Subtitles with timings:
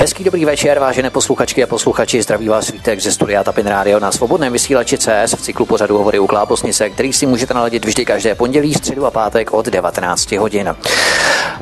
[0.00, 2.22] Hezký dobrý večer, vážené posluchačky a posluchači.
[2.22, 6.18] Zdraví vás Vítek ze studia Tapin Radio na svobodném vysílači CS v cyklu pořadu Hovory
[6.18, 10.76] u Klábosnice, který si můžete naladit vždy každé pondělí, středu a pátek od 19 hodin.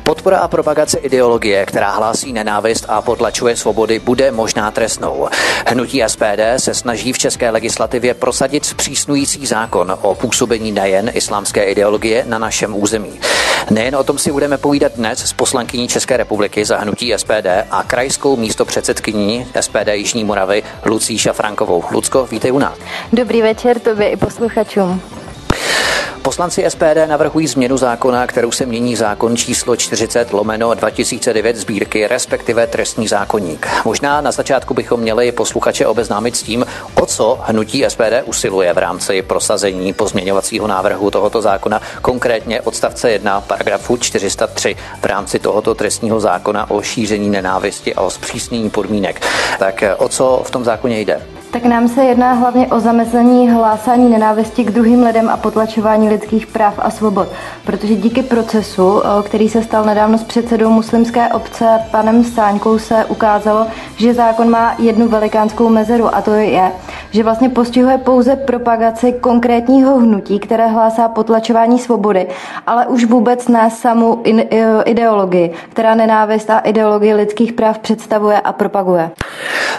[0.03, 5.27] Podpora a propagace ideologie, která hlásí nenávist a potlačuje svobody, bude možná trestnou.
[5.67, 12.23] Hnutí SPD se snaží v české legislativě prosadit zpřísnující zákon o působení nejen islámské ideologie
[12.27, 13.19] na našem území.
[13.69, 17.83] Nejen o tom si budeme povídat dnes s poslankyní České republiky za hnutí SPD a
[17.83, 21.83] krajskou místo předsedkyní SPD Jižní Moravy Lucí Šafrankovou.
[21.91, 22.77] Lucko, vítej u nás.
[23.13, 25.01] Dobrý večer tobě i posluchačům.
[26.21, 32.67] Poslanci SPD navrhují změnu zákona, kterou se mění zákon číslo 40 lomeno 2009 sbírky, respektive
[32.67, 33.67] trestní zákonník.
[33.85, 38.77] Možná na začátku bychom měli posluchače obeznámit s tím, o co hnutí SPD usiluje v
[38.77, 46.19] rámci prosazení pozměňovacího návrhu tohoto zákona, konkrétně odstavce 1 paragrafu 403 v rámci tohoto trestního
[46.19, 49.21] zákona o šíření nenávisti a o zpřísnění podmínek.
[49.59, 51.38] Tak o co v tom zákoně jde?
[51.51, 56.47] Tak nám se jedná hlavně o zamezení hlásání nenávisti k druhým lidem a potlačování lidských
[56.47, 57.27] práv a svobod.
[57.65, 63.67] Protože díky procesu, který se stal nedávno s předsedou muslimské obce panem Sáňkou, se ukázalo,
[63.95, 66.71] že zákon má jednu velikánskou mezeru a to je,
[67.11, 72.27] že vlastně postihuje pouze propagaci konkrétního hnutí, které hlásá potlačování svobody,
[72.67, 74.23] ale už vůbec ne samu
[74.85, 79.11] ideologii, která nenávist a ideologii lidských práv představuje a propaguje.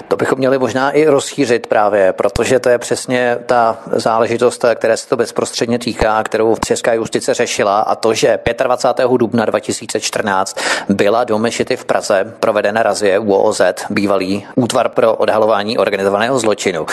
[0.08, 5.08] To bychom měli možná i rozšířit právě, protože to je přesně ta záležitost, které se
[5.08, 9.10] to bezprostředně týká, kterou Česká justice řešila a to, že 25.
[9.16, 10.56] dubna 2014
[10.88, 16.86] byla do Mešity v Praze provedena razie UOZ, bývalý útvar pro odhalování organizovaného zločinu.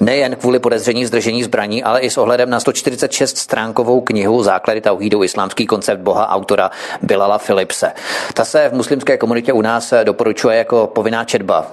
[0.00, 5.24] Nejen kvůli podezření zdržení zbraní, ale i s ohledem na 146 stránkovou knihu Základy tauhídu
[5.24, 6.70] islámský koncept Boha autora
[7.02, 7.92] Bilala Philipse.
[8.34, 11.66] Ta se v muslimské komunitě u nás doporučuje jako povinná četba.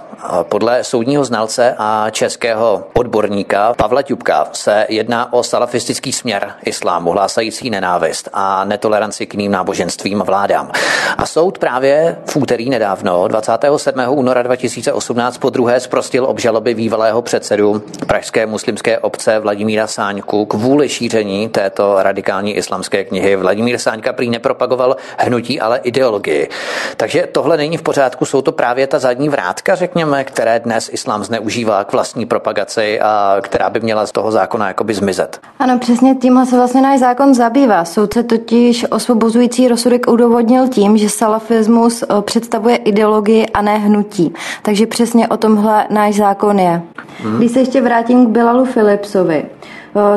[0.43, 7.69] Podle soudního znalce a českého odborníka Pavla Ťupka se jedná o salafistický směr islámu, hlásající
[7.69, 10.71] nenávist a netoleranci k jiným náboženstvím vládám.
[11.17, 13.99] A soud právě v úterý nedávno, 27.
[14.09, 21.49] února 2018, po druhé zprostil obžaloby bývalého předsedu Pražské muslimské obce Vladimíra Sáňku kvůli šíření
[21.49, 23.35] této radikální islamské knihy.
[23.35, 26.49] Vladimír Sáňka prý nepropagoval hnutí, ale ideologii.
[26.97, 31.23] Takže tohle není v pořádku, jsou to právě ta zadní vrátka, řekněme, které dnes islám
[31.23, 35.39] zneužívá k vlastní propagaci a která by měla z toho zákona jakoby zmizet.
[35.59, 37.85] Ano, přesně tímhle se vlastně náš zákon zabývá.
[37.85, 44.33] Soudce totiž osvobozující rozsudek udůvodnil tím, že salafismus eh, představuje ideologii a ne hnutí.
[44.61, 46.81] Takže přesně o tomhle náš zákon je.
[47.23, 47.37] Hmm.
[47.37, 49.45] Když se ještě vrátím k Bilalu Philipsovi,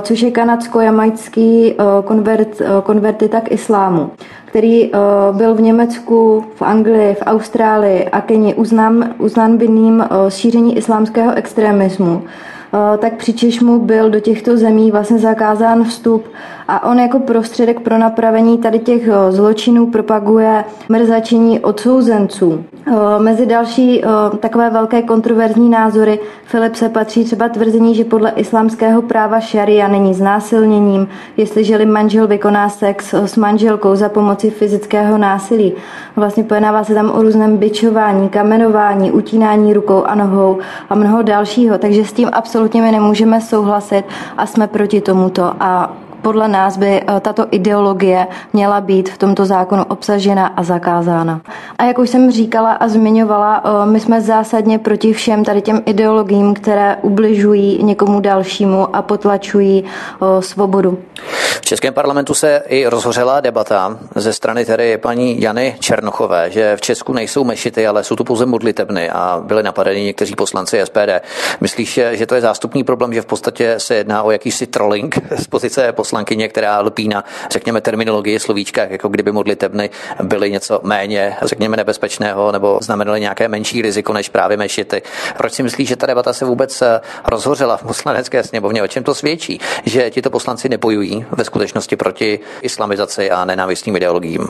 [0.03, 4.11] což je kanadsko-jamajský eh, konvert, konvertita k islámu,
[4.45, 4.93] který
[5.33, 12.23] byl v Německu, v Anglii, v Austrálii a Keni uznán, uznán vinným šíření islámského extremismu.
[12.99, 16.25] Tak přičež mu byl do těchto zemí vlastně zakázán vstup
[16.73, 22.65] a on jako prostředek pro napravení tady těch zločinů propaguje mrzačení odsouzenců.
[23.19, 24.03] Mezi další
[24.41, 30.15] takové velké kontroverzní názory Filip se patří třeba tvrzení, že podle islámského práva šaria není
[30.15, 35.73] znásilněním, jestliže manžel vykoná sex s manželkou za pomoci fyzického násilí.
[36.17, 40.59] Vlastně pojednává se tam o různém byčování, kamenování, utínání rukou a nohou
[40.91, 44.05] a mnoho dalšího, takže s tím absolutně my nemůžeme souhlasit
[44.37, 49.47] a jsme proti tomuto a podle nás by eh, tato ideologie měla být v tomto
[49.47, 51.41] zákonu obsažena a zakázána.
[51.79, 55.83] A jak už jsem říkala a zmiňovala, eh, my jsme zásadně proti všem tady těm
[55.87, 60.99] ideologiím, které ubližují někomu dalšímu a potlačují eh, svobodu.
[61.61, 66.81] V Českém parlamentu se i rozhořela debata ze strany tedy paní Jany Černochové, že v
[66.81, 71.23] Česku nejsou mešity, ale jsou tu pouze modlitebny a byly napadeny někteří poslanci SPD.
[71.61, 75.47] Myslíš, že to je zástupný problém, že v podstatě se jedná o jakýsi trolling z
[75.47, 79.91] pozice poslance poslankyně, která lpí na, řekněme, terminologii slovíčka, jako kdyby modlitebny
[80.23, 85.03] byly něco méně, řekněme, nebezpečného nebo znamenaly nějaké menší riziko než právě mešity.
[85.37, 88.83] Proč si myslíš, že ta debata se vůbec eh, rozhořela v poslanecké sněmovně?
[88.83, 89.61] O čem to svědčí?
[89.85, 94.49] Že tito poslanci nebojují ve skutečnosti proti islamizaci a nenávistným ideologiím?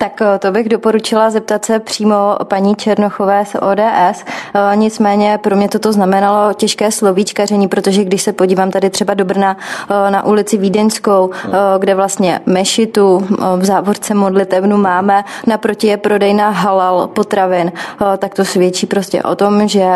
[0.00, 4.24] Tak eh, to bych doporučila zeptat se přímo paní Černochové z ODS.
[4.54, 9.24] Eh, nicméně pro mě toto znamenalo těžké slovíčkaření, protože když se podívám tady třeba do
[9.24, 9.56] Brna
[9.90, 11.30] eh, na ulici Vídeňskou,
[11.78, 13.26] kde vlastně mešitu
[13.56, 17.72] v závorce modlitevnu máme, naproti je prodejna halal potravin,
[18.18, 19.86] tak to svědčí prostě o tom, že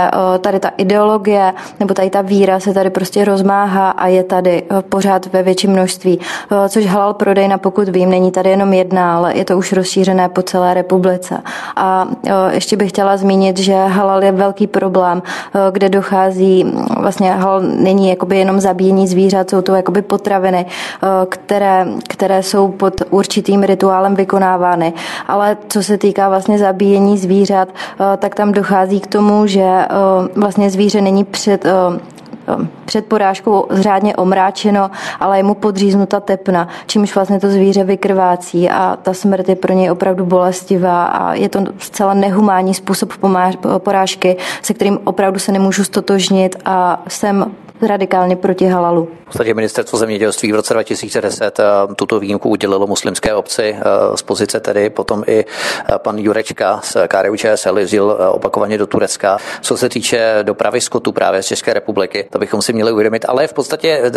[0.40, 5.26] tady ta ideologie nebo tady ta víra se tady prostě rozmáhá a je tady pořád
[5.26, 6.20] ve větším množství.
[6.68, 10.28] Což halal prodejna, pokud vím, není tady jenom jedna, ale je to už rozšířené rozšířené
[10.28, 11.42] po celé republice.
[11.76, 12.06] A
[12.50, 15.22] ještě bych chtěla zmínit, že halal je velký problém,
[15.70, 20.66] kde dochází, vlastně halal není jakoby jenom zabíjení zvířat, jsou to jakoby potraviny,
[21.28, 24.92] které, které jsou pod určitým rituálem vykonávány.
[25.28, 27.68] Ale co se týká vlastně zabíjení zvířat,
[28.18, 29.86] tak tam dochází k tomu, že
[30.36, 31.66] vlastně zvíře není před
[32.84, 38.98] před porážkou zřádně omráčeno, ale je mu podříznuta tepna, čímž vlastně to zvíře vykrvácí a
[39.02, 43.12] ta smrt je pro něj opravdu bolestivá a je to zcela nehumánní způsob
[43.78, 47.54] porážky, se kterým opravdu se nemůžu stotožnit a jsem
[47.86, 49.08] radikálně proti halalu.
[49.22, 51.64] V podstatě ministerstvo zemědělství v roce 2010 eh,
[51.94, 53.82] tuto výjimku udělilo muslimské obci eh,
[54.16, 59.38] z pozice tedy potom i eh, pan Jurečka z KDU ČSL jezdil opakovaně do Turecka.
[59.60, 63.46] Co se týče dopravy skotu právě z České republiky, to bychom si měli uvědomit, ale
[63.46, 64.12] v podstatě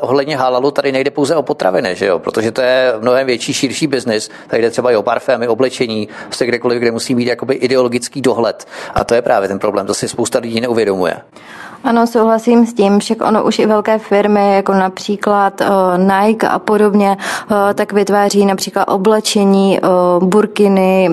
[0.00, 2.18] ohledně halalu tady nejde pouze o potraviny, že jo?
[2.18, 4.30] protože to je mnohem větší, širší biznis.
[4.46, 8.66] Tady jde třeba i o parfémy, oblečení, prostě kdekoliv, kde musí být jakoby ideologický dohled.
[8.94, 11.16] A to je právě ten problém, to si spousta lidí neuvědomuje.
[11.84, 15.66] Ano, souhlasím s tím, však ono už i velké firmy, jako například uh,
[15.98, 17.16] Nike a podobně,
[17.50, 21.10] uh, tak vytváří například oblečení, uh, burkiny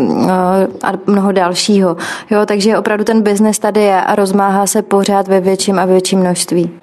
[0.84, 1.98] a mnoho dalšího.
[2.30, 6.20] Jo, takže opravdu ten biznes tady je a rozmáhá se pořád ve větším a větším
[6.20, 6.80] množství.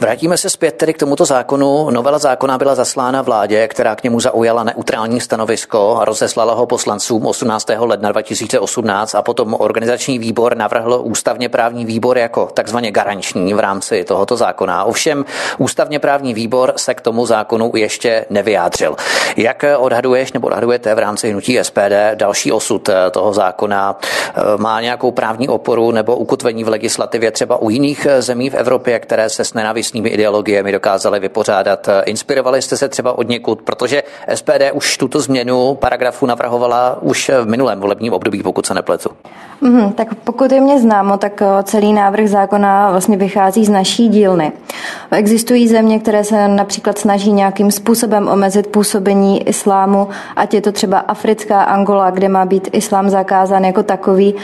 [0.00, 1.90] Vrátíme se zpět tedy k tomuto zákonu.
[1.90, 7.26] Novela zákona byla zaslána vládě, která k němu zaujala neutrální stanovisko a rozeslala ho poslancům
[7.26, 7.66] 18.
[7.78, 14.04] ledna 2018 a potom organizační výbor navrhl ústavně právní výbor jako takzvaně garanční v rámci
[14.04, 14.84] tohoto zákona.
[14.84, 15.24] Ovšem
[15.58, 18.96] ústavně právní výbor se k tomu zákonu ještě nevyjádřil.
[19.36, 23.98] Jak odhaduješ nebo odhadujete v rámci hnutí SPD další osud toho zákona?
[24.56, 29.28] Má nějakou právní oporu nebo ukotvení v legislativě třeba u jiných zemí v Evropě, které
[29.28, 29.54] se s
[29.92, 31.88] nenávistnými ideologiemi dokázali vypořádat?
[32.04, 34.02] Inspirovali jste se třeba od někud, protože
[34.34, 39.10] SPD už tuto změnu paragrafu navrhovala už v minulém volebním období, pokud se nepletu.
[39.64, 44.52] Mm, tak pokud je mě známo, tak celý návrh zákona vlastně vychází z naší dílny.
[45.10, 50.98] Existují země, které se například snaží nějakým způsobem omezit působení islámu, ať je to třeba
[50.98, 54.34] africká Angola, kde má být islám zakázán jako takový.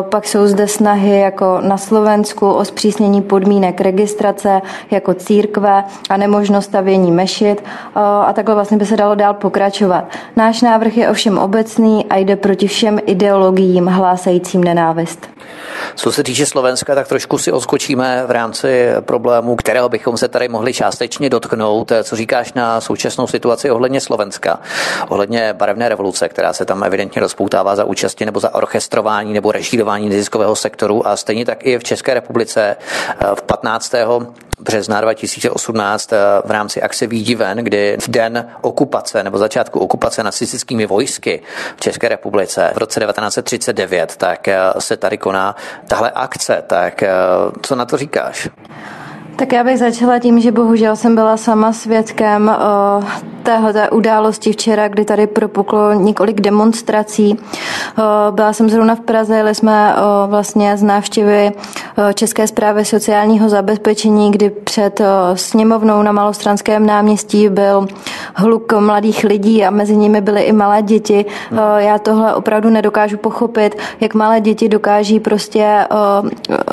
[0.00, 6.64] Pak jsou zde snahy jako na Slovensku o zpřísnění podmínek registrace jako církve a nemožnost
[6.64, 7.64] stavění mešit
[7.94, 10.04] a takhle vlastně by se dalo dál pokračovat.
[10.36, 15.28] Náš návrh je ovšem obecný a jde proti všem ideologiím hlásajícím nenávist.
[15.94, 20.48] Co se týče Slovenska, tak trošku si odskočíme v rámci problému, kterého bychom se tady
[20.48, 21.92] mohli částečně dotknout.
[22.02, 24.60] Co říkáš na současnou situaci ohledně Slovenska,
[25.08, 30.08] ohledně barevné revoluce, která se tam evidentně rozpoutává za účasti nebo za orchestrování nebo režírování
[30.08, 32.76] neziskového sektoru a stejně tak i v České republice
[33.34, 33.94] v 15
[34.62, 36.10] března 2018
[36.44, 41.42] v rámci akce Výjdi ven, kdy v den okupace nebo začátku okupace nacistickými vojsky
[41.76, 44.48] v České republice v roce 1939, tak
[44.78, 45.56] se tady koná
[45.88, 46.64] tahle akce.
[46.66, 47.04] Tak
[47.62, 48.48] co na to říkáš?
[49.36, 52.56] Tak já bych začala tím, že bohužel jsem byla sama svědkem
[52.98, 53.04] uh,
[53.42, 57.38] téhle události včera, kdy tady propuklo několik demonstrací.
[57.38, 61.52] Uh, byla jsem zrovna v Praze, jeli jsme uh, vlastně z návštěvy
[62.14, 65.00] České zprávy sociálního zabezpečení, kdy před
[65.34, 67.86] sněmovnou na Malostranském náměstí byl
[68.34, 71.24] hluk mladých lidí a mezi nimi byly i malé děti.
[71.76, 75.86] Já tohle opravdu nedokážu pochopit, jak malé děti dokáží prostě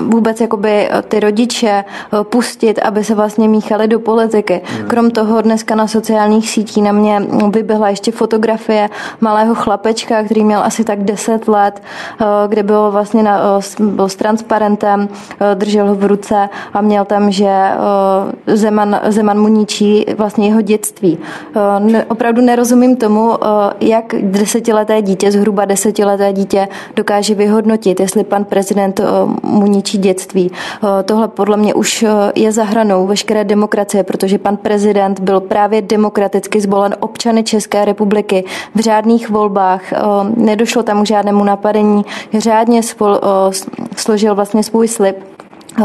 [0.02, 1.86] vůbec jakoby ty rodiče
[2.24, 4.62] pustit pustit, aby se vlastně míchali do politiky.
[4.64, 4.88] Hmm.
[4.88, 7.22] Krom toho dneska na sociálních sítí na mě
[7.54, 8.90] vyběhla ještě fotografie
[9.22, 14.10] malého chlapečka, který měl asi tak 10 let, eh, kde bylo vlastně na, eh, byl
[14.10, 17.50] s transparentem, eh, držel ho v ruce a měl tam, že
[18.48, 21.18] Zeman, Zeman mu ničí vlastně jeho dětství.
[22.08, 23.38] Opravdu nerozumím tomu,
[23.82, 29.02] jak desetileté dítě, zhruba desetileté dítě dokáže vyhodnotit, jestli pan prezident
[29.44, 30.52] mu ničí dětství.
[31.06, 32.06] Tohle podle mě už
[32.40, 38.44] je za hranou veškeré demokracie, protože pan prezident byl právě demokraticky zvolen občany České republiky
[38.76, 39.82] v řádných volbách.
[40.36, 42.06] Nedošlo tam k žádnému napadení,
[42.38, 42.82] řádně
[43.96, 45.16] složil vlastně svůj slib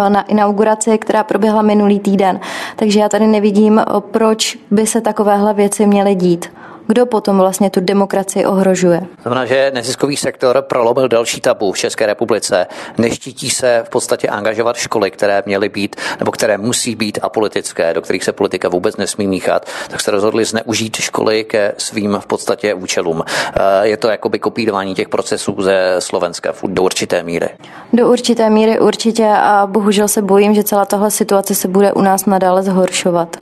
[0.09, 2.41] na inauguraci, která proběhla minulý týden.
[2.77, 6.47] Takže já tady nevidím, proč by se takovéhle věci měly dít
[6.87, 9.07] kdo potom vlastně tu demokracii ohrožuje.
[9.23, 12.67] Znamená, že neziskový sektor prolomil další tabu v České republice.
[12.99, 18.03] Neštítí se v podstatě angažovat školy, které měly být nebo které musí být apolitické, do
[18.03, 22.75] kterých se politika vůbec nesmí míchat, tak se rozhodli zneužít školy ke svým v podstatě
[22.75, 23.23] účelům.
[23.27, 27.49] Eh, je to jakoby kopírování těch procesů ze Slovenska do určité míry.
[27.93, 32.01] Do určité míry určitě a bohužel se bojím, že celá tahle situace se bude u
[32.01, 33.37] nás nadále zhoršovat.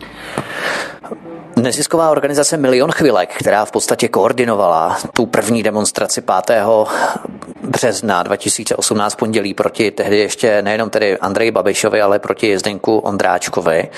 [1.57, 6.63] Nezisková organizace Milion chvilek, která v podstatě koordinovala tu první demonstraci 5.
[7.63, 13.89] března 2018 pondělí proti tehdy ještě nejenom tedy Andreji Babišovi, ale proti Zdenku Ondráčkovi,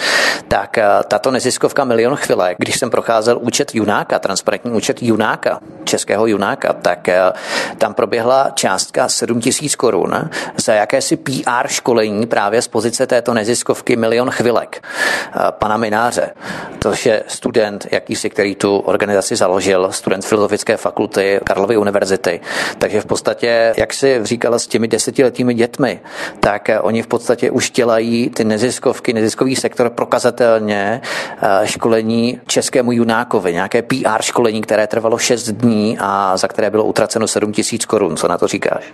[0.49, 6.27] tak eh, tato neziskovka Milion chvilek, když jsem procházel účet Junáka, transparentní účet Junáka, českého
[6.27, 7.33] Junáka, tak eh,
[7.79, 13.97] tam proběhla částka 7 tisíc korun za jakési PR školení právě z pozice této neziskovky
[13.97, 16.31] Milion chvilek eh, pana Mináře,
[16.79, 22.41] to je student, jakýsi, který tu organizaci založil, student Filozofické fakulty Karlovy univerzity.
[22.79, 26.01] Takže v podstatě, jak si říkala s těmi desetiletými dětmi,
[26.41, 31.01] tak eh, oni v podstatě už dělají ty neziskovky, neziskový sektor prokazatelně
[31.43, 36.85] eh, školení českému junákovi, nějaké PR školení, které trvalo 6 dní a za které bylo
[36.85, 38.17] utraceno 7 tisíc korun.
[38.17, 38.85] Co na to říkáš?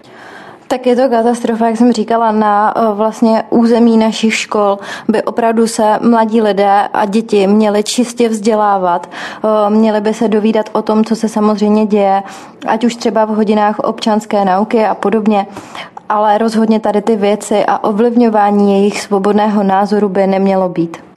[0.70, 5.66] Tak je to katastrofa, jak jsem říkala, na eh, vlastně území našich škol by opravdu
[5.66, 11.04] se mladí lidé a děti měli čistě vzdělávat, eh, měli by se dovídat o tom,
[11.04, 12.22] co se samozřejmě děje,
[12.66, 15.46] ať už třeba v hodinách občanské nauky a podobně,
[16.08, 21.09] ale rozhodně tady ty věci a ovlivňování jejich svobodného názoru by nemělo být.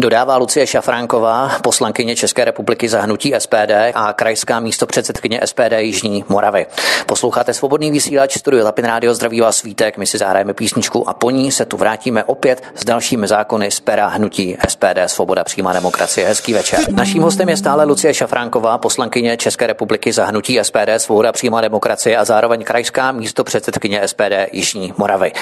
[0.00, 6.24] Dodává Lucie Šafránková, poslankyně České republiky za hnutí SPD a krajská místo předsedkyně SPD Jižní
[6.28, 6.66] Moravy.
[7.06, 11.30] Posloucháte svobodný vysílač, studio Lapin Radio, zdraví vás svítek, my si zahrajeme písničku a po
[11.30, 16.26] ní se tu vrátíme opět s dalšími zákony z pera hnutí SPD Svoboda přímá demokracie.
[16.26, 16.80] Hezký večer.
[16.92, 22.16] Naším hostem je stále Lucie Šafránková, poslankyně České republiky za hnutí SPD Svoboda přímá demokracie
[22.16, 25.32] a zároveň krajská místo předsedkyně SPD Jižní Moravy.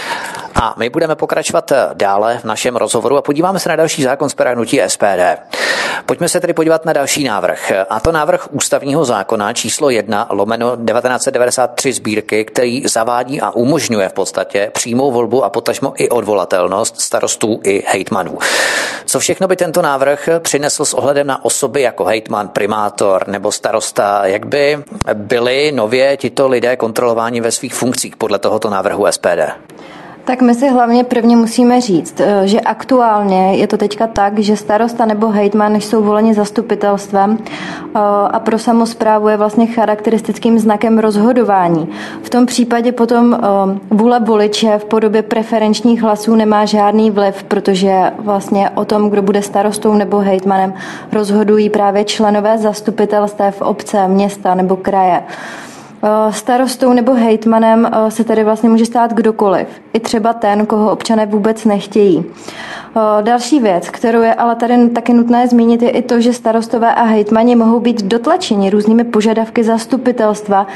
[0.54, 4.34] A my budeme pokračovat dále v našem rozhovoru a podíváme se na další zákon z
[4.46, 5.22] pera hnutí SPD.
[6.06, 7.72] Pojďme se tedy podívat na další návrh.
[7.90, 14.12] A to návrh ústavního zákona číslo 1 lomeno 1993 sbírky, který zavádí a umožňuje v
[14.12, 18.38] podstatě přímou volbu a potažmo i odvolatelnost starostů i hejtmanů.
[19.06, 24.26] Co všechno by tento návrh přinesl s ohledem na osoby jako hejtman, primátor nebo starosta?
[24.26, 24.84] Jak by
[25.14, 29.58] byli nově tito lidé kontrolováni ve svých funkcích podle tohoto návrhu SPD?
[30.26, 34.56] Tak my si hlavně prvně musíme říct, eh, že aktuálně je to teďka tak, že
[34.56, 37.98] starosta nebo hejtman jsou voleni zastupitelstvem eh,
[38.30, 41.88] a pro samozprávu je vlastně charakteristickým znakem rozhodování.
[42.22, 43.38] V tom případě potom eh,
[43.90, 49.42] vůle voliče v podobě preferenčních hlasů nemá žádný vliv, protože vlastně o tom, kdo bude
[49.42, 50.74] starostou nebo hejtmanem,
[51.12, 55.22] rozhodují právě členové zastupitelstev obce, města nebo kraje.
[56.06, 60.92] Eh, starostou nebo hejtmanem eh, se tedy vlastně může stát kdokoliv, i třeba ten, koho
[60.92, 62.24] občané vůbec nechtějí.
[62.96, 66.94] Eh, další věc, kterou je ale tady taky nutné zmínit, je i to, že starostové
[66.94, 70.66] a hejtmani mohou být dotlačeni různými požadavky zastupitelstva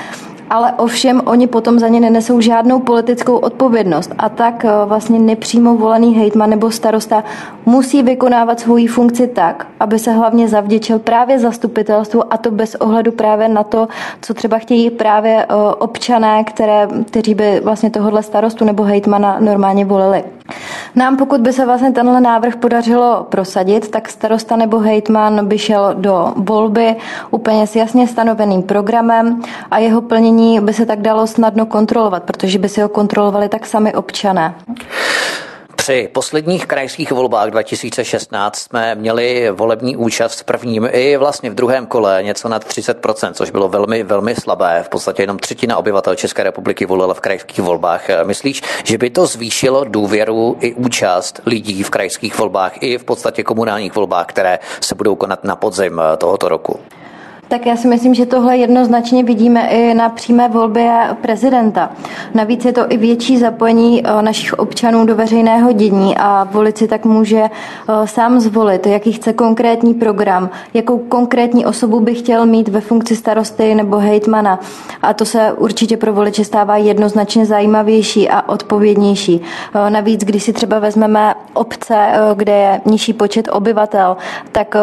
[0.50, 5.76] ale ovšem oni potom za ně nenesou žádnou politickou odpovědnost a tak eh, vlastně nepřímo
[5.76, 7.24] volený hejtman nebo starosta
[7.66, 13.12] musí vykonávat svoji funkci tak, aby se hlavně zavděčil právě zastupitelstvu a to bez ohledu
[13.12, 13.88] právě na to,
[14.22, 19.84] co třeba chtějí právě eh, občané, které, kteří by vlastně tohohle starostu nebo hejtmana normálně
[19.84, 20.24] volili.
[20.94, 25.94] Nám, pokud by se vlastně tenhle návrh podařilo prosadit, tak starosta nebo hejtman by šel
[25.94, 26.96] do volby
[27.30, 32.58] úplně s jasně stanoveným programem a jeho plnění by se tak dalo snadno kontrolovat, protože
[32.58, 34.54] by si ho kontrolovali tak sami občané.
[35.76, 41.86] Při posledních krajských volbách 2016 jsme měli volební účast v prvním i vlastně v druhém
[41.86, 44.82] kole něco nad 30%, což bylo velmi, velmi slabé.
[44.86, 48.02] V podstatě jenom třetina obyvatel České republiky volila v krajských volbách.
[48.24, 53.42] Myslíš, že by to zvýšilo důvěru i účast lidí v krajských volbách i v podstatě
[53.42, 56.80] komunálních volbách, které se budou konat na podzim tohoto roku?
[57.50, 61.90] Tak já si myslím, že tohle jednoznačně vidíme i na přímé volbě prezidenta.
[62.34, 66.88] Navíc je to i větší zapojení eh, našich občanů do veřejného dění a volit si
[66.88, 72.68] tak může eh, sám zvolit, jaký chce konkrétní program, jakou konkrétní osobu by chtěl mít
[72.68, 74.60] ve funkci starosty nebo hejtmana.
[75.02, 79.40] A to se určitě pro voliče stává jednoznačně zajímavější a odpovědnější.
[79.74, 84.16] Eh, navíc, když si třeba vezmeme obce, kde je nižší počet obyvatel,
[84.52, 84.76] tak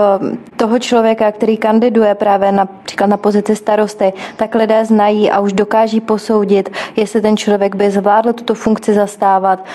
[0.58, 6.02] toho člověka, který kandiduje právě například na pozici starosty, tak lidé znají a už dokáží
[6.02, 9.66] posoudit, jestli ten člověk by zvládl tuto funkci zastávat,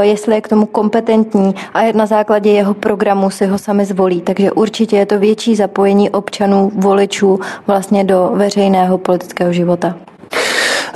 [0.00, 4.20] jestli je k tomu kompetentní a na základě jeho programu si ho sami zvolí.
[4.20, 9.94] Takže určitě je to větší zapojení občanů, voličů vlastně do veřejného politického života.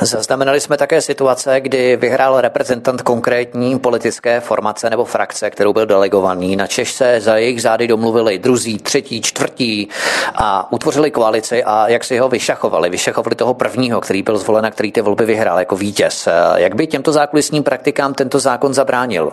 [0.01, 6.57] Zaznamenali jsme také situace, kdy vyhrál reprezentant konkrétní politické formace nebo frakce, kterou byl delegovaný.
[6.57, 9.89] Na Češ se za jejich zády domluvili druzí, třetí, čtvrtí
[10.35, 12.91] a utvořili koalici a jak si ho vyšachovali.
[12.91, 16.29] Vyšachovali toho prvního, který byl zvolen a který ty volby vyhrál jako vítěz.
[16.57, 19.33] Jak by těmto zákulisním praktikám tento zákon zabránil?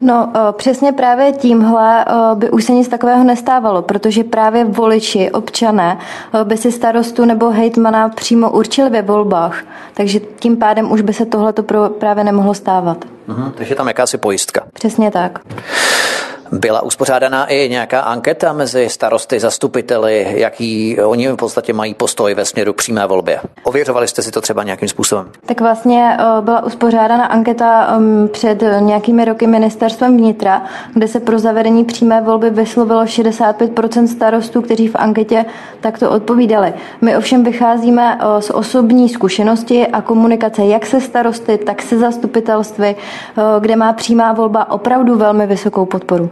[0.00, 5.98] No přesně právě tímhle by už se nic takového nestávalo, protože právě voliči, občané
[6.44, 9.62] by si starostu nebo hejtmana přímo určili ve volbách,
[9.94, 13.04] takže tím pádem už by se tohleto právě nemohlo stávat.
[13.26, 14.64] Mhm, takže tam jakási pojistka.
[14.72, 15.38] Přesně tak.
[16.52, 22.44] Byla uspořádaná i nějaká anketa mezi starosty, zastupiteli, jaký oni v podstatě mají postoj ve
[22.44, 23.40] směru přímé volbě.
[23.62, 25.30] Ověřovali jste si to třeba nějakým způsobem?
[25.46, 30.62] Tak vlastně eh, byla uspořádána anketa mm, před nějakými roky ministerstvem vnitra,
[30.94, 35.44] kde se pro zavedení přímé volby vyslovilo 65% starostů, kteří v anketě
[35.80, 36.74] takto odpovídali.
[37.00, 42.86] My ovšem vycházíme eh, z osobní zkušenosti a komunikace jak se starosty, tak se zastupitelství,
[42.86, 42.96] eh,
[43.60, 46.30] kde má přímá volba opravdu velmi vysokou podporu.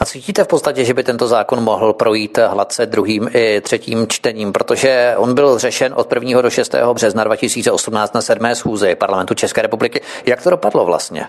[0.00, 4.52] A cítíte v podstatě, že by tento zákon mohl projít hladce druhým i třetím čtením,
[4.52, 6.42] protože on byl řešen od 1.
[6.42, 6.74] do 6.
[6.92, 8.54] března 2018 na 7.
[8.54, 10.00] schůzi parlamentu České republiky.
[10.26, 11.26] Jak to dopadlo vlastně?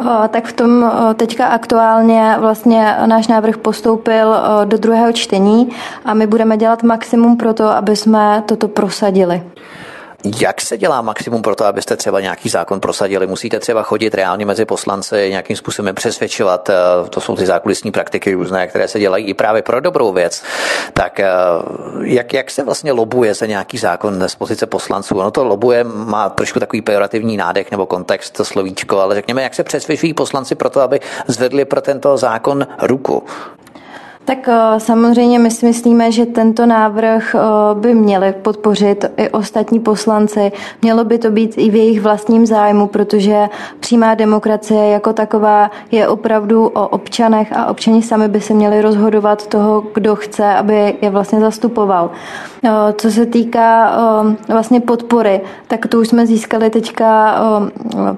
[0.00, 5.68] O, tak v tom teďka aktuálně vlastně náš návrh postoupil do druhého čtení
[6.04, 9.42] a my budeme dělat maximum pro to, aby jsme toto prosadili.
[10.40, 13.26] Jak se dělá maximum pro to, abyste třeba nějaký zákon prosadili?
[13.26, 16.70] Musíte třeba chodit reálně mezi poslanci, nějakým způsobem přesvědčovat.
[16.70, 16.74] Eh,
[17.10, 20.42] to jsou ty zákulisní praktiky různé, které se dělají i právě pro dobrou věc.
[20.92, 21.28] Tak eh,
[22.00, 25.18] jak, jak se vlastně lobuje za nějaký zákon z pozice poslanců?
[25.18, 29.54] Ono to lobuje má trošku takový pejorativní nádech nebo kontext, to slovíčko, ale řekněme, jak
[29.54, 33.22] se přesvědčují poslanci pro to, aby zvedli pro tento zákon ruku?
[34.24, 37.40] Tak eh, samozřejmě my si myslíme, že tento návrh eh,
[37.74, 40.52] by měli podpořit i ostatní poslanci.
[40.82, 43.48] Mělo by to být i v jejich vlastním zájmu, protože
[43.80, 49.46] přímá demokracie jako taková je opravdu o občanech a občani sami by se měli rozhodovat
[49.46, 52.10] toho, kdo chce, aby je vlastně zastupoval.
[52.64, 53.64] Eh, co se týká
[54.48, 57.34] vlastně podpory, tak to už jsme získali teďka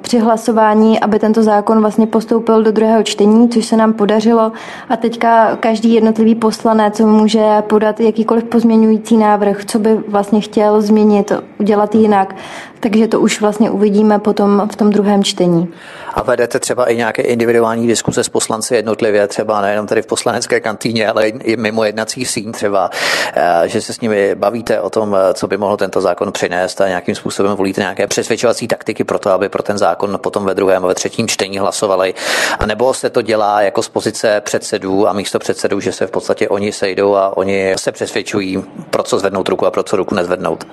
[0.01, 4.53] při hlasování, aby tento zákon vlastně postoupil do druhého čtení, což se nám podařilo.
[4.89, 11.33] A teďka každý jednotlivý poslanec může podat jakýkoliv pozměňující návrh, co by vlastně chtěl změnit,
[11.59, 12.35] udělat jinak.
[12.81, 15.69] Takže to už vlastně uvidíme potom v tom druhém čtení.
[16.15, 20.61] A vedete třeba i nějaké individuální diskuse s poslanci jednotlivě, třeba nejenom tady v poslanecké
[20.61, 22.91] kantýně, ale i mimo jednací síň třeba,
[23.35, 26.81] eh, že se s nimi bavíte o tom, eh, co by mohl tento zákon přinést
[26.81, 30.55] a nějakým způsobem volíte nějaké přesvědčovací taktiky pro to, aby pro ten zákon potom ve
[30.55, 32.15] druhém a ve třetím čtení hlasovali.
[32.59, 36.11] A nebo se to dělá jako z pozice předsedů a místo předsedů, že se v
[36.11, 40.15] podstatě oni sejdou a oni se přesvědčují, pro co zvednout ruku a pro co ruku
[40.15, 40.67] nezvednout.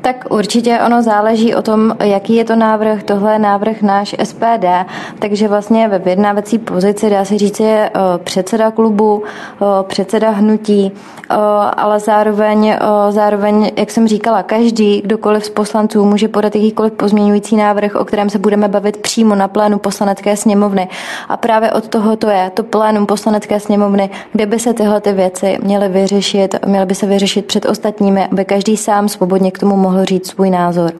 [0.00, 3.02] Tak určitě ono záleží o tom, jaký je to návrh.
[3.02, 4.66] Tohle je návrh náš SPD,
[5.18, 10.92] takže vlastně ve vyjednávací pozici dá se říct je eh, předseda klubu, eh, předseda hnutí,
[10.92, 11.34] eh,
[11.76, 12.76] ale zároveň,
[13.10, 18.30] zároveň, jak jsem říkala, každý, kdokoliv z poslanců může podat jakýkoliv pozměňující návrh, o kterém
[18.30, 20.88] se budeme bavit přímo na plénu poslanecké sněmovny.
[21.28, 25.12] A právě od toho to je, to plénum poslanecké sněmovny, kde by se tyhle ty
[25.12, 29.76] věci měly vyřešit, měly by se vyřešit před ostatními, aby každý sám svobodně k tomu
[29.76, 30.92] mohl mohl říct svůj názor.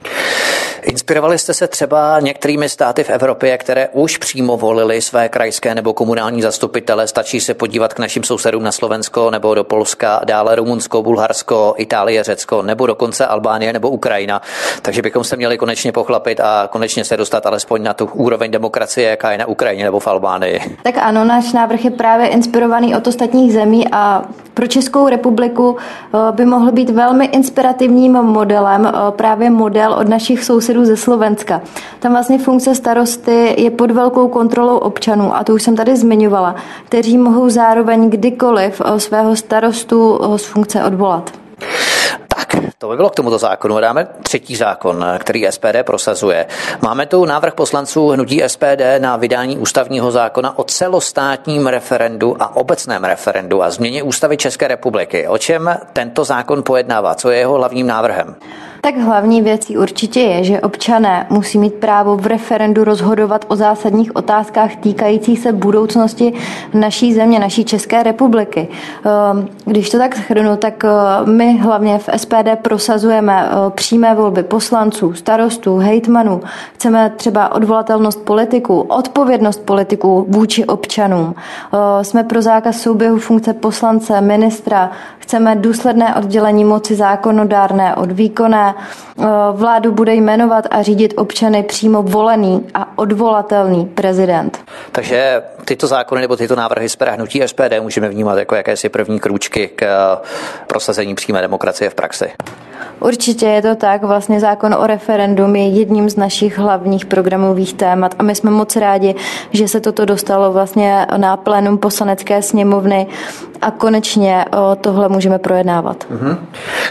[0.83, 5.93] Inspirovali jste se třeba některými státy v Evropě, které už přímo volili své krajské nebo
[5.93, 7.09] komunální zastupitele.
[7.09, 12.23] Stačí se podívat k našim sousedům na Slovensko nebo do Polska, dále Rumunsko, Bulharsko, Itálie,
[12.23, 14.43] Řecko nebo dokonce Albánie nebo Ukrajina.
[14.83, 19.11] Takže bychom se měli konečně pochlapit a konečně se dostat alespoň na tu úroveň demokracie,
[19.11, 20.61] jaká je na Ukrajině nebo v Albánii.
[20.83, 24.25] Tak ano, náš návrh je právě inspirovaný od ostatních zemí a
[24.57, 30.45] pro Českou republiku eh, by mohl být velmi inspirativním modelem eh, právě model od našich
[30.45, 31.61] sousedů ze Slovenska.
[31.99, 36.55] Tam vlastně funkce starosty je pod velkou kontrolou občanů a to už jsem tady zmiňovala,
[36.85, 41.46] kteří mohou zároveň kdykoliv eh, svého starostu z funkce odvolat.
[42.79, 43.81] To by bylo k tomuto zákonu.
[43.81, 46.47] Dáme třetí zákon, který SPD prosazuje.
[46.83, 53.05] Máme tu návrh poslanců hnutí SPD na vydání ústavního zákona o celostátním referendu a obecném
[53.05, 55.29] referendu a změně ústavy České republiky.
[55.29, 57.15] O čem tento zákon pojednává?
[57.15, 58.37] Co je jeho hlavním návrhem?
[58.87, 64.17] Tak hlavní věcí určitě je, že občané musí mít právo v referendu rozhodovat o zásadních
[64.17, 66.33] otázkách týkající se budoucnosti
[66.75, 68.69] naší země, naší České republiky.
[69.05, 70.91] Ehm, když to tak shrnu, tak eh,
[71.31, 76.41] my hlavně v SPD prosazujeme eh, přímé volby poslanců, starostů, hejtmanů.
[76.75, 81.35] Chceme třeba odvolatelnost politiků, odpovědnost politiků vůči občanům.
[81.35, 84.91] Eh, jsme pro zákaz souběhu funkce poslance, ministra.
[85.19, 88.76] Chceme důsledné oddělení moci zákonodárné od výkonné
[89.53, 94.59] vládu bude jmenovat a řídit občany přímo volený a odvolatelný prezident.
[94.93, 99.69] Takže tyto zákony nebo tyto návrhy z hnutí SPD můžeme vnímat jako jakési první krůčky
[99.69, 100.27] k eh,
[100.67, 102.33] prosazení přímé demokracie v praxi.
[103.01, 104.03] Určitě je to tak.
[104.03, 108.77] Vlastně zákon o referendum je jedním z našich hlavních programových témat a my jsme moc
[108.77, 109.15] rádi,
[109.53, 113.07] že se toto dostalo vlastně na plénum poslanecké sněmovny
[113.63, 114.45] a konečně
[114.81, 116.07] tohle můžeme projednávat.
[116.11, 116.39] Mm-hmm.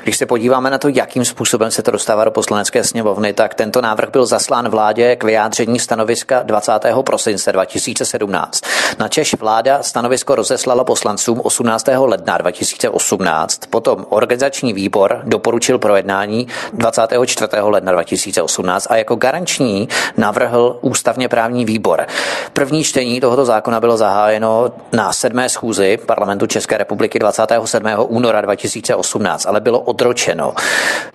[0.04, 3.82] Když se podíváme na to, jakým způsobem se to dostává do poslanecké sněmovny, tak tento
[3.82, 6.72] návrh byl zaslán vládě k vyjádření stanoviska 20.
[7.06, 8.62] prosince 2017.
[9.00, 11.88] Na Češ vláda stanovisko rozeslala poslancům 18.
[11.96, 13.60] ledna 2018.
[13.70, 17.50] Potom organizační výbor doporučil projednání 24.
[17.62, 22.08] ledna 2018 a jako garanční navrhl ústavně právní výbor.
[22.54, 27.88] První čtení tohoto zákona bylo zahájeno na sedmé schůzi parlamentu České republiky 27.
[28.08, 30.54] února 2018, ale bylo odročeno.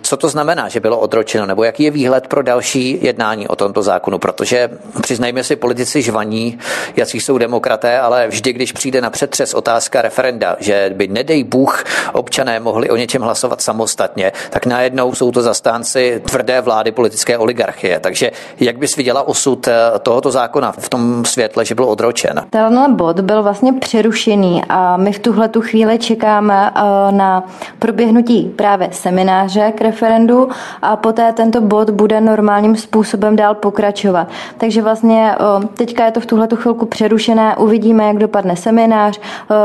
[0.02, 3.82] Co to znamená, že bylo odročeno, nebo jaký je výhled pro další jednání o tomto
[3.82, 4.18] zákonu?
[4.18, 4.70] Protože
[5.02, 6.58] přiznejme si, politici žvaní,
[6.96, 11.84] jaký jsou demokraté, ale vždy, když přijde na přetřes otázka referenda, že by nedej Bůh
[12.12, 18.00] občané mohli o něčem hlasovat samostatně, tak najednou jsou to zastánci tvrdé vlády politické oligarchie.
[18.00, 18.30] Takže
[18.60, 22.46] jak bys viděla osud eh, tohoto zákona v tom světle, že byl odročen?
[22.50, 26.80] Tenhle bod byl vlastně přerušený a my v tuhle tu chvíli čekáme eh,
[27.12, 27.44] na
[27.78, 30.48] proběhnutí právě semináře k referendu
[30.82, 34.28] a poté tento bod bude normálním způsobem dál pokračovat.
[34.58, 39.20] Takže vlastně eh, teďka je to v tuhle tu chvilku přerušené, uvidíme, jak dopadne seminář,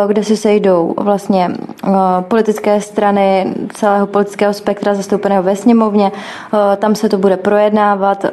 [0.08, 1.52] kde si sejdou vlastně
[2.22, 6.12] politické strany celého politického spektra zastoupeného ve sněmovně.
[6.78, 8.26] Tam se to bude projednávat,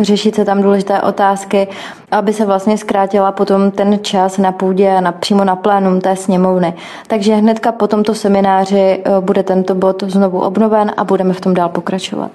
[0.00, 1.68] řešit se tam důležité otázky,
[2.10, 6.74] aby se vlastně zkrátila potom ten čas na půdě na, přímo na plénum té sněmovny.
[7.06, 11.68] Takže hnedka po tomto semináři bude tento bod znovu obnoven a budeme v tom dál
[11.68, 12.30] pokračovat.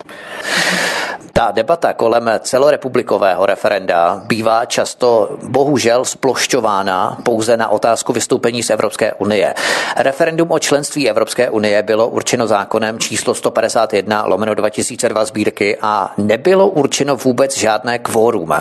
[1.39, 9.13] Ta debata kolem celorepublikového referenda bývá často bohužel splošťována pouze na otázku vystoupení z Evropské
[9.13, 9.53] unie.
[9.97, 16.67] Referendum o členství Evropské unie bylo určeno zákonem číslo 151 lomeno 2002 sbírky a nebylo
[16.67, 18.53] určeno vůbec žádné kvórum.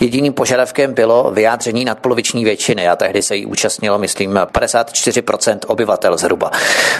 [0.00, 6.50] Jediným požadavkem bylo vyjádření nadpoloviční většiny a tehdy se jí účastnilo, myslím, 54% obyvatel zhruba.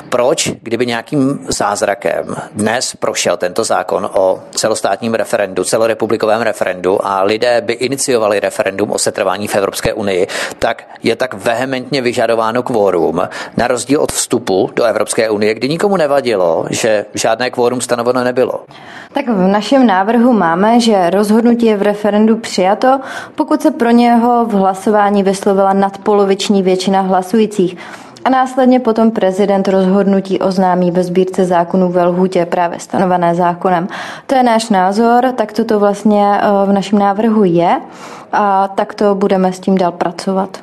[0.08, 7.22] Proč, kdyby nějakým zázrakem dnes prošel tento zákon o celostátním referendu, referendu, celorepublikovém referendu a
[7.22, 10.26] lidé by iniciovali referendum o setrvání v Evropské unii,
[10.58, 13.22] tak je tak vehementně vyžadováno kvórum,
[13.56, 18.68] na rozdíl od vstupu do Evropské unie, kdy nikomu nevadilo, že žádné kvórum stanoveno nebylo.
[19.12, 23.00] Tak v našem návrhu máme, že rozhodnutí je v referendu přijato,
[23.34, 27.76] pokud se pro něho v hlasování vyslovila nadpoloviční většina hlasujících
[28.24, 33.88] a následně potom prezident rozhodnutí oznámí ve sbírce zákonů ve lhůtě právě stanovené zákonem.
[34.26, 37.80] To je náš názor, tak toto vlastně eh, v našem návrhu je
[38.32, 40.58] a takto budeme s tím dál pracovat.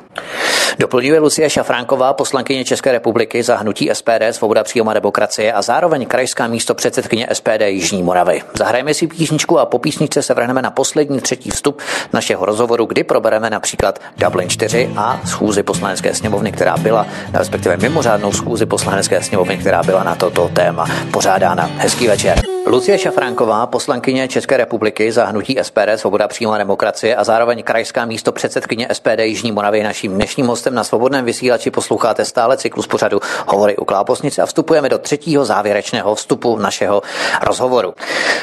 [0.78, 6.46] Doplňuje Lucie Šafránková, poslankyně České republiky za hnutí SPD Svoboda příjoma demokracie a zároveň krajská
[6.46, 8.42] místo předsedkyně SPD Jižní Moravy.
[8.58, 11.82] Zahrajeme si písničku a po písničce se vrhneme na poslední třetí vstup
[12.12, 18.32] našeho rozhovoru, kdy probereme například Dublin 4 a schůzi poslanecké sněmovny, která byla, respektive mimořádnou
[18.32, 21.70] schůzi poslanecké sněmovny, která byla na toto téma pořádána.
[21.76, 22.61] Hezký večer.
[22.66, 28.32] Lucie Šafránková, poslankyně České republiky za hnutí SPD Svoboda příjma demokracie a zároveň krajská místo
[28.32, 33.76] předsedkyně SPD Jižní Moravy naším dnešním hostem na svobodném vysílači posloucháte stále cyklus pořadu Hovory
[33.76, 37.02] u Klábosnice a vstupujeme do třetího závěrečného vstupu našeho
[37.42, 37.94] rozhovoru.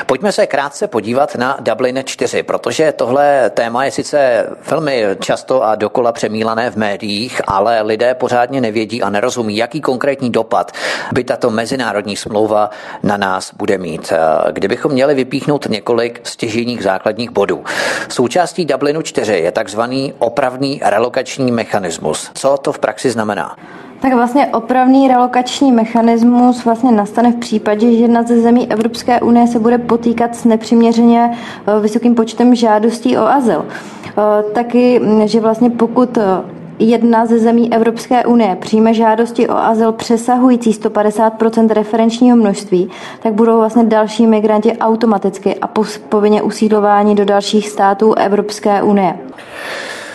[0.05, 5.75] Pojďme se krátce podívat na Dublin 4, protože tohle téma je sice velmi často a
[5.75, 10.71] dokola přemílané v médiích, ale lidé pořádně nevědí a nerozumí, jaký konkrétní dopad
[11.13, 12.69] by tato mezinárodní smlouva
[13.03, 14.08] na nás bude mít.
[14.51, 17.63] Kdybychom měli vypíchnout několik stěžejních základních bodů.
[18.09, 22.31] Součástí Dublinu 4 je takzvaný opravný relokační mechanismus.
[22.33, 23.55] Co to v praxi znamená?
[24.01, 29.47] Tak vlastně opravný relokační mechanismus vlastně nastane v případě, že jedna ze zemí Evropské unie
[29.47, 33.65] se bude potýkat s nepřiměřeně eh, vysokým počtem žádostí o azyl.
[34.07, 36.21] Eh, taky, že vlastně pokud eh,
[36.79, 42.89] jedna ze zemí Evropské unie přijme žádosti o azyl přesahující 150% referenčního množství,
[43.23, 45.69] tak budou vlastně další migranti automaticky a
[46.09, 49.19] povinně usídlování do dalších států Evropské unie.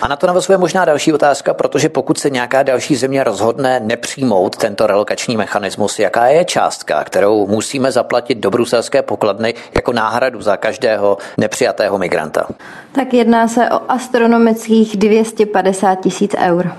[0.04, 4.56] A na to navazuje možná další otázka, protože pokud se nějaká další země rozhodne nepřijmout
[4.56, 10.56] tento relokační mechanismus, jaká je částka, kterou musíme zaplatit do bruselské pokladny jako náhradu za
[10.56, 12.46] každého nepřijatého migranta?
[12.92, 16.72] Tak jedná se o astronomických 250 tisíc eur.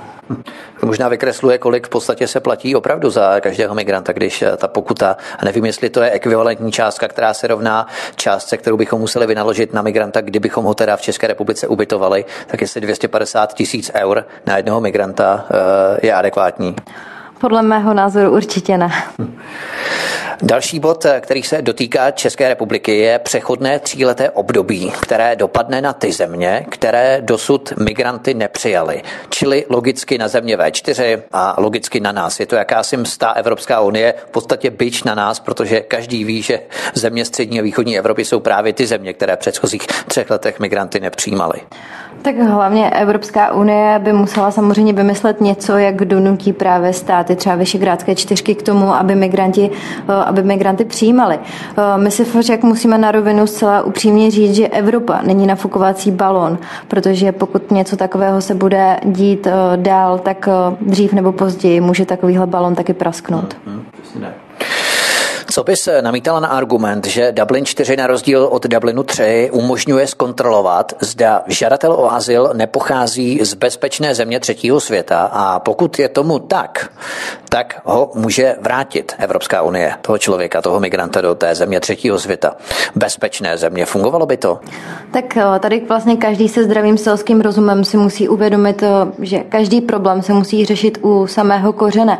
[0.81, 5.17] Možná vykresluje, kolik v podstatě se platí opravdu za každého migranta, když eh, ta pokuta,
[5.39, 9.73] a nevím, jestli to je ekvivalentní částka, která se rovná částce, kterou bychom museli vynaložit
[9.73, 14.57] na migranta, kdybychom ho teda v České republice ubytovali, tak jestli 250 tisíc eur na
[14.57, 16.75] jednoho migranta eh, je adekvátní.
[17.39, 18.91] Podle mého názoru určitě ne.
[20.41, 26.11] Další bod, který se dotýká České republiky, je přechodné tříleté období, které dopadne na ty
[26.11, 29.01] země, které dosud migranty nepřijaly.
[29.29, 32.39] Čili logicky na země V4 a logicky na nás.
[32.39, 36.59] Je to jakási mstá Evropská unie, v podstatě byč na nás, protože každý ví, že
[36.93, 40.99] země střední a východní Evropy jsou právě ty země, které v předchozích třech letech migranty
[40.99, 41.61] nepřijímaly.
[42.21, 48.15] Tak hlavně Evropská unie by musela samozřejmě vymyslet něco, jak donutí právě státy, třeba Vyšegrádské
[48.15, 49.71] čtyřky k tomu, aby migranti,
[50.25, 51.39] eh, aby migranty přijímali.
[51.77, 56.57] Eh, my si však musíme na rovinu zcela upřímně říct, že Evropa není nafukovací balon,
[56.87, 60.49] protože pokud něco takového se bude dít eh, dál, tak
[60.81, 63.57] dřív nebo později může takovýhle balon taky prasknout.
[63.65, 63.83] Hmm,
[64.15, 64.25] hmm,
[65.55, 70.93] co bys namítala na argument, že Dublin 4 na rozdíl od Dublinu 3 umožňuje zkontrolovat,
[70.99, 76.91] zda žadatel o azyl nepochází z bezpečné země třetího světa a pokud je tomu tak,
[77.49, 82.55] tak ho může vrátit Evropská unie, toho člověka, toho migranta do té země třetího světa.
[82.95, 84.59] Bezpečné země, fungovalo by to?
[85.11, 88.87] Tak eh, tady vlastně každý se zdravým selským rozumem si musí uvědomit, eh,
[89.19, 92.19] že každý problém se musí řešit u samého kořene.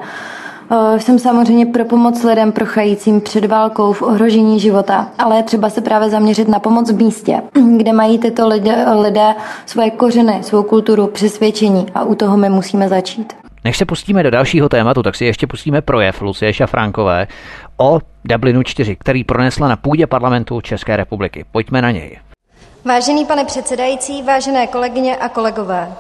[0.71, 5.69] Eh, jsem samozřejmě pro pomoc lidem prochajícím před válkou v ohrožení života, ale je třeba
[5.69, 7.41] se právě zaměřit na pomoc v místě,
[7.77, 9.33] kde mají tyto lidé, lidé
[9.65, 13.33] svoje kořeny, svou kulturu, přesvědčení a u toho my musíme začít.
[13.63, 17.27] Než se pustíme do dalšího tématu, tak si ještě pustíme projev Lucie Šafránkové
[17.77, 21.45] o Dublinu 4, který pronesla na půdě parlamentu České republiky.
[21.51, 22.19] Pojďme na něj.
[22.85, 25.91] Vážený pane předsedající, vážené kolegyně a kolegové,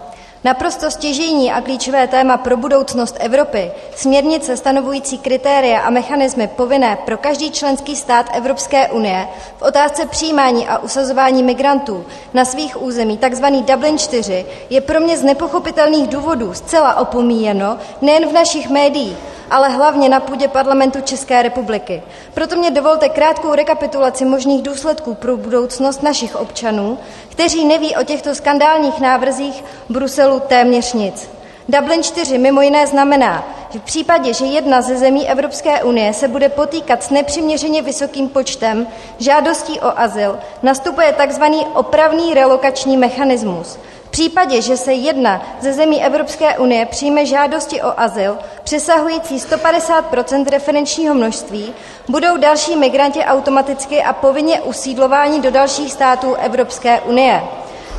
[0.45, 7.17] Naprosto stěžejní a klíčové téma pro budoucnost Evropy, směrnice stanovující kritéria a mechanismy povinné pro
[7.17, 9.27] každý členský stát Evropské unie
[9.57, 13.45] v otázce přijímání a usazování migrantů na svých území, tzv.
[13.45, 19.17] Dublin 4, je pro mě z nepochopitelných důvodů zcela opomíjeno nejen v našich médiích,
[19.51, 22.03] ale hlavně na půdě parlamentu České republiky.
[22.33, 26.97] Proto mě dovolte krátkou rekapitulaci možných důsledků pro budoucnost našich občanů,
[27.29, 31.29] kteří neví o těchto skandálních návrzích Bruselu téměř nic.
[31.69, 36.27] Dublin 4 mimo jiné znamená, že v případě, že jedna ze zemí Evropské unie se
[36.27, 38.87] bude potýkat s nepřiměřeně vysokým počtem
[39.19, 41.43] žádostí o azyl, nastupuje tzv.
[41.73, 43.79] opravný relokační mechanismus–
[44.15, 51.15] případě, že se jedna ze zemí Evropské unie přijme žádosti o azyl přesahující 150% referenčního
[51.15, 51.73] množství,
[52.07, 57.41] budou další migranti automaticky a povinně usídlováni do dalších států Evropské unie.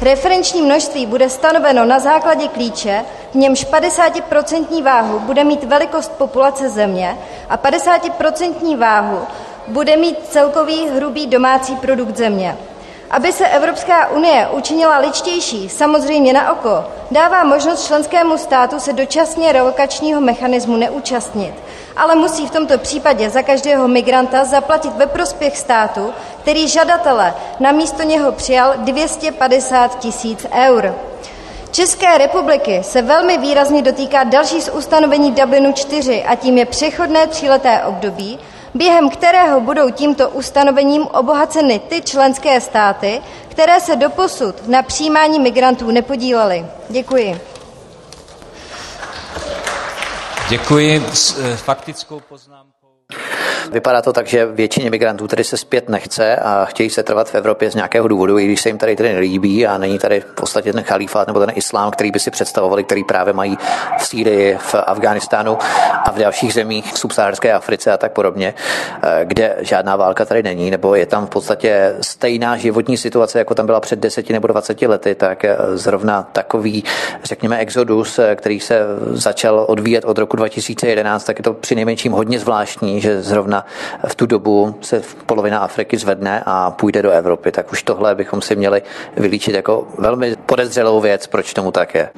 [0.03, 6.69] Referenční množství bude stanoveno na základě klíče, v němž 50% váhu bude mít velikost populace
[6.69, 9.19] země a 50% váhu
[9.69, 12.57] bude mít celkový hrubý domácí produkt země.
[13.11, 19.53] Aby se Evropská unie učinila ličtější, samozřejmě na oko, dává možnost členskému státu se dočasně
[19.53, 21.55] relokačního mechanismu neúčastnit,
[21.97, 27.73] ale musí v tomto případě za každého migranta zaplatit ve prospěch státu, který žadatele na
[27.73, 30.95] místo něho přijal 250 tisíc eur.
[31.71, 37.27] České republiky se velmi výrazně dotýká další z ustanovení Dublinu 4 a tím je přechodné
[37.27, 38.39] tříleté období,
[38.79, 45.91] během kterého budou tímto ustanovením obohaceny ty členské státy, které se doposud na přijímání migrantů
[45.91, 46.67] nepodílely.
[46.89, 47.41] Děkuji.
[50.49, 51.03] Děkuji.
[51.13, 52.76] S eh, faktickou poznámkou.
[53.73, 57.35] Vypadá to tak, že většině migrantů tady se zpět nechce a chtějí se trvat v
[57.35, 60.35] Evropě z nějakého důvodu, i když se jim tady tady nelíbí a není tady v
[60.35, 63.59] podstatě ten chalífát nebo ten islám, který by si představovali, který právě mají
[63.99, 65.59] v Sýrii, v Afghánistánu
[66.05, 68.55] a v dalších zemích v subsaharské Africe a tak podobně,
[69.03, 73.55] eh, kde žádná válka tady není, nebo je tam v podstatě stejná životní situace, jako
[73.55, 76.85] tam byla před deseti nebo 20 lety, tak eh, zrovna takový,
[77.25, 82.13] řekněme, exodus, eh, který se začal odvíjet od roku 2011, tak je to při nejmenším
[82.13, 83.67] hodně zvláštní, že zrovna
[84.07, 87.53] v tu dobu se polovina Afriky zvedne a půjde do Evropy.
[87.53, 88.83] Tak už tohle bychom si měli
[89.17, 92.09] vylíčit jako velmi podezřelou věc, proč tomu tak je.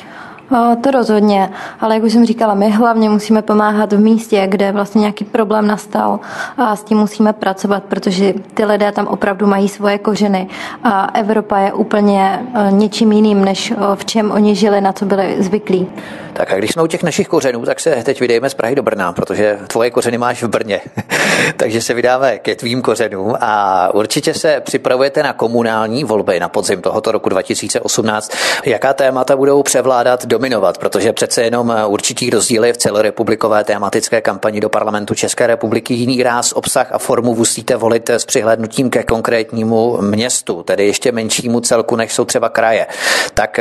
[0.83, 5.01] To rozhodně, ale jak už jsem říkala, my hlavně musíme pomáhat v místě, kde vlastně
[5.01, 6.21] nějaký problém nastal
[6.57, 10.49] a s tím musíme pracovat, protože ty lidé tam opravdu mají svoje kořeny
[10.85, 15.05] a Evropa je úplně e, něčím jiným, než e, v čem oni žili, na co
[15.05, 15.89] byli zvyklí.
[16.33, 18.83] Tak a když jsme u těch našich kořenů, tak se teď vydejme z Prahy do
[18.83, 20.81] Brna, protože tvoje kořeny máš v Brně.
[21.57, 26.83] Takže se vydáme ke tvým kořenům a určitě se připravujete na komunální volby na podzim
[26.83, 28.33] tohoto roku 2018.
[28.65, 34.61] Jaká témata budou převládat do dominovat, protože přece jenom určitý rozdíly v celorepublikové tématické kampani
[34.61, 39.99] do parlamentu České republiky jiný ráz, obsah a formu musíte volit s přihlédnutím ke konkrétnímu
[40.01, 42.87] městu, tedy ještě menšímu celku, než jsou třeba kraje.
[43.35, 43.61] Tak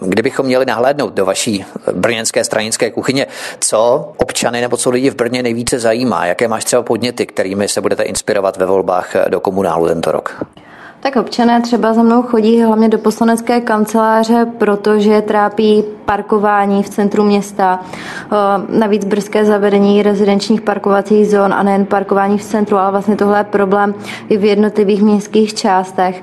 [0.00, 3.26] kdybychom měli nahlédnout do vaší brněnské stranické kuchyně,
[3.60, 7.80] co občany nebo co lidi v Brně nejvíce zajímá, jaké máš třeba podněty, kterými se
[7.80, 10.44] budete inspirovat ve volbách do komunálu tento rok?
[11.02, 17.24] Tak občané třeba za mnou chodí hlavně do poslanecké kanceláře, protože trápí parkování v centru
[17.24, 17.80] města.
[18.68, 23.44] Navíc brzké zavedení rezidenčních parkovacích zón a nejen parkování v centru, ale vlastně tohle je
[23.44, 23.94] problém
[24.28, 26.22] i v jednotlivých městských částech.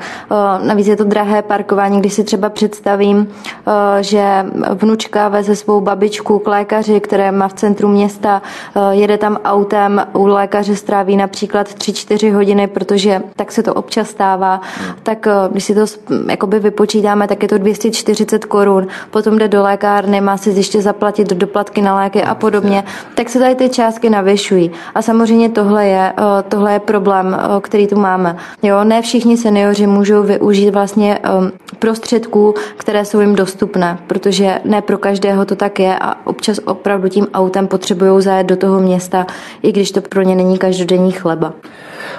[0.63, 3.27] Navíc je to drahé parkování, když si třeba představím,
[4.01, 8.41] že vnučka veze svou babičku k lékaři, které má v centru města,
[8.91, 14.61] jede tam autem, u lékaře stráví například 3-4 hodiny, protože tak se to občas stává
[15.03, 15.85] tak eh, když si to
[16.29, 18.87] jakoby vypočítáme, tak je to 240 korun.
[19.11, 22.83] Potom jde do lékárny, má si ještě zaplatit doplatky na léky a podobně.
[23.15, 24.71] Tak se tady ty částky navyšují.
[24.95, 28.37] A samozřejmě tohle je, eh, tohle je problém, eh, který tu máme.
[28.63, 31.19] Jo, ne všichni seniori můžou využít vlastně
[31.79, 37.09] prostředků, které jsou jim dostupné, protože ne pro každého to tak je a občas opravdu
[37.09, 39.25] tím autem potřebují zajet do toho města,
[39.61, 41.53] i když to pro ně není každodenní chleba.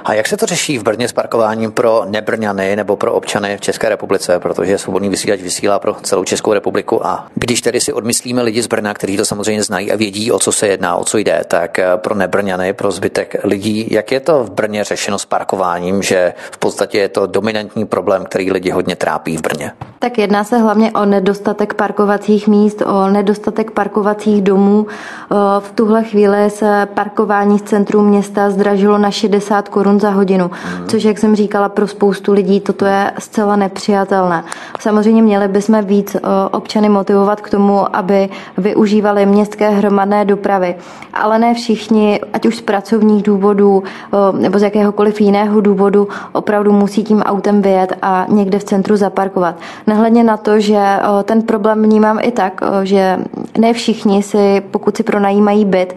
[0.04, 3.60] A jak se to řeší v Brně s parkováním pro nebrňany nebo pro občany v
[3.60, 8.42] České republice, protože svobodný vysílač vysílá pro celou Českou republiku a když tedy si odmyslíme
[8.42, 11.18] lidi z Brna, kteří to samozřejmě znají a vědí, o co se jedná, o co
[11.18, 15.24] jde, tak eh, pro nebrňany, pro zbytek lidí, jak je to v Brně řešeno s
[15.24, 19.72] parkováním, že v podstatě je to dominantní problém, který lidi hodně trápí v Brně?
[19.98, 24.86] Tak jedná se hlavně o nedostatek parkovacích míst, o nedostatek parkovacích domů.
[24.88, 30.50] Eh, v tuhle chvíli se parkování v centru města zdražilo na 60 korun za hodinu,
[30.86, 34.44] což, jak jsem říkala, pro spoustu lidí toto je zcela nepřijatelné.
[34.80, 40.74] Samozřejmě měli bychom víc eh, občany motivovat k tomu, aby využívali městské hromadné dopravy,
[41.14, 46.72] ale ne všichni, ať už z pracovních důvodů eh, nebo z jakéhokoliv jiného důvodu, opravdu
[46.72, 49.54] musí tím autem vyjet a někde v centru zaparkovat.
[49.86, 53.18] Nehledně na to, že eh, ten problém vnímám i tak, že
[53.58, 55.96] ne všichni si, pokud si pronajímají byt,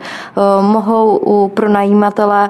[0.62, 2.50] mohou u pronajímatele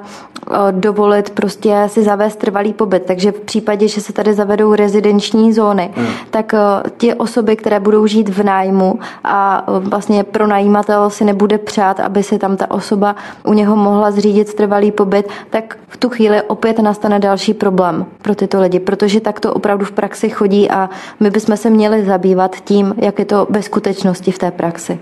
[0.71, 3.03] dovolit prostě si zavést trvalý pobyt.
[3.05, 6.07] Takže v případě, že se tady zavedou rezidenční zóny, hmm.
[6.29, 6.53] tak
[6.97, 12.23] ti osoby, které budou žít v nájmu a vlastně pro najímatel si nebude přát, aby
[12.23, 16.79] si tam ta osoba u něho mohla zřídit trvalý pobyt, tak v tu chvíli opět
[16.79, 21.29] nastane další problém pro tyto lidi, protože tak to opravdu v praxi chodí a my
[21.29, 24.99] bychom se měli zabývat tím, jak je to ve skutečnosti v té praxi.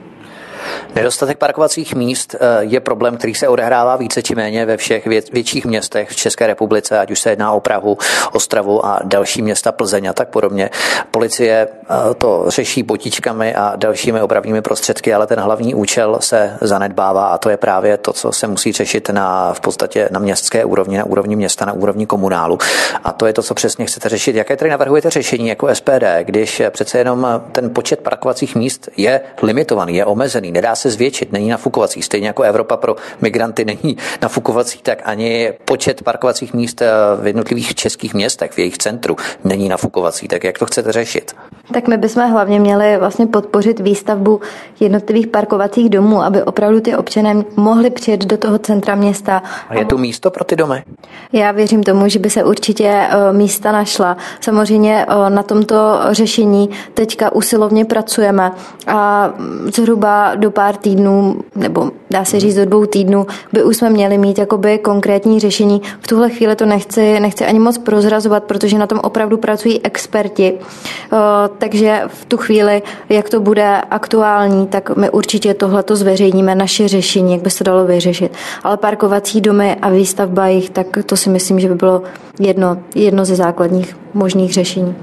[0.95, 5.65] Nedostatek parkovacích míst eh, je problém, který se odehrává více či méně ve všech větších
[5.65, 7.97] městech v České republice, ať už se jedná o Prahu,
[8.31, 10.69] Ostravu a další města Plzeň a tak podobně.
[11.11, 17.27] Policie eh, to řeší potíčkami a dalšími opravnými prostředky, ale ten hlavní účel se zanedbává
[17.27, 20.97] a to je právě to, co se musí řešit na, v podstatě na městské úrovni,
[20.97, 22.57] na úrovni města, na úrovni komunálu.
[23.03, 24.35] A to je to, co přesně chcete řešit.
[24.35, 29.95] Jaké tedy navrhujete řešení jako SPD, když přece jenom ten počet parkovacích míst je limitovaný,
[29.95, 32.01] je omezený, nedá se zvětšit, není nafukovací.
[32.01, 36.87] Stejně jako Evropa pro migranty není nafukovací, tak ani počet parkovacích míst eh,
[37.21, 40.27] v jednotlivých českých městech, v jejich centru, není nafukovací.
[40.27, 41.35] Tak jak to chcete řešit?
[41.73, 44.41] Tak my bychom hlavně měli vlastně podpořit výstavbu
[44.79, 49.43] jednotlivých parkovacích domů, aby opravdu ty občané mohli přijet do toho centra města.
[49.69, 50.83] A je tu místo pro ty domy?
[51.31, 54.17] Já věřím tomu, že by se určitě eh, místa našla.
[54.41, 58.51] Samozřejmě eh, na tomto řešení teďka usilovně pracujeme
[58.87, 59.29] a
[59.75, 64.17] zhruba do pár týdnů, nebo dá se říct do dvou týdnů, by už jsme měli
[64.17, 65.81] mít jakoby konkrétní řešení.
[65.99, 70.53] V tuhle chvíli to nechci, nechci ani moc prozrazovat, protože na tom opravdu pracují experti.
[70.53, 71.17] Eh,
[71.57, 77.33] takže v tu chvíli, jak to bude aktuální, tak my určitě tohleto zveřejníme, naše řešení,
[77.33, 78.31] jak by se dalo vyřešit.
[78.63, 82.01] Ale parkovací domy a výstavba jich, tak to si myslím, že by bylo
[82.39, 84.95] jedno, jedno ze základních možných řešení.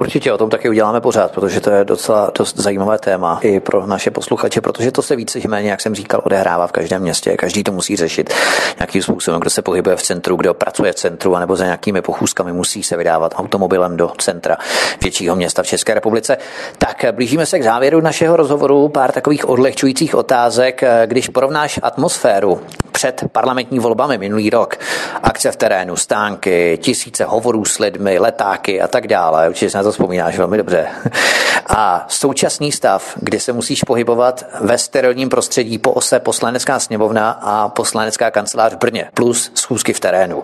[0.00, 3.86] Určitě o tom taky uděláme pořád, protože to je docela dost zajímavé téma i pro
[3.86, 7.36] naše posluchače, protože to se více méně, jak jsem říkal, odehrává v každém městě.
[7.36, 8.34] Každý to musí řešit
[8.78, 12.52] nějakým způsobem, kdo se pohybuje v centru, kdo pracuje v centru, anebo za nějakými pochůzkami
[12.52, 14.56] musí se vydávat automobilem do centra
[15.02, 16.36] většího města v České republice.
[16.78, 18.88] Tak blížíme se k závěru našeho rozhovoru.
[18.88, 20.82] Pár takových odlehčujících otázek.
[21.06, 22.60] Když porovnáš atmosféru
[22.98, 24.76] před parlamentní volbami minulý rok.
[25.22, 29.48] Akce v terénu, stánky, tisíce hovorů s lidmi, letáky a tak dále.
[29.48, 30.86] Určitě se na to vzpomínáš velmi dobře.
[31.68, 37.68] A současný stav, kdy se musíš pohybovat ve sterilním prostředí po ose poslanecká sněmovna a
[37.68, 40.42] poslanecká kancelář v Brně, plus schůzky v terénu.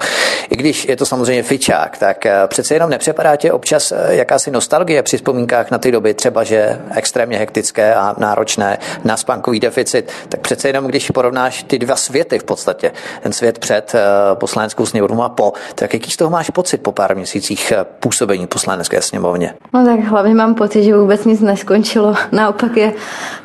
[0.51, 4.51] I když je to samozřejmě fičák, tak eh, přece jenom nepřepadá tě občas eh, jakási
[4.51, 10.13] nostalgie při vzpomínkách na ty doby, třeba že extrémně hektické a náročné na spánkový deficit,
[10.29, 12.93] tak přece jenom když porovnáš ty dva světy v podstatě,
[13.23, 14.01] ten svět před eh,
[14.35, 19.03] poslaneckou sněmovnou a po, tak jaký z toho máš pocit po pár měsících působení poslanecké
[19.03, 19.55] sněmovně?
[19.75, 22.15] No tak hlavně mám pocit, že vůbec nic neskončilo.
[22.33, 22.93] Naopak je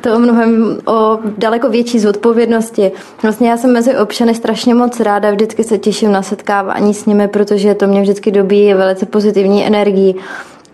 [0.00, 2.92] to o mnohem o daleko větší zodpovědnosti.
[3.22, 7.28] Vlastně já jsem mezi občany strašně moc ráda, vždycky se těším na setkávání s nimi,
[7.28, 10.14] protože to mě vždycky dobíjí velice pozitivní energii.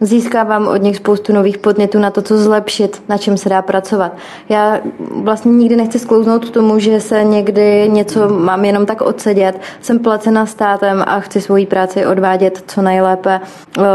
[0.00, 4.16] Získávám od nich spoustu nových podnětů na to, co zlepšit, na čem se dá pracovat.
[4.48, 4.80] Já
[5.10, 9.60] vlastně nikdy nechci sklouznout k tomu, že se někdy něco mám jenom tak odsedět.
[9.80, 13.40] Jsem placena státem a chci svoji práci odvádět co nejlépe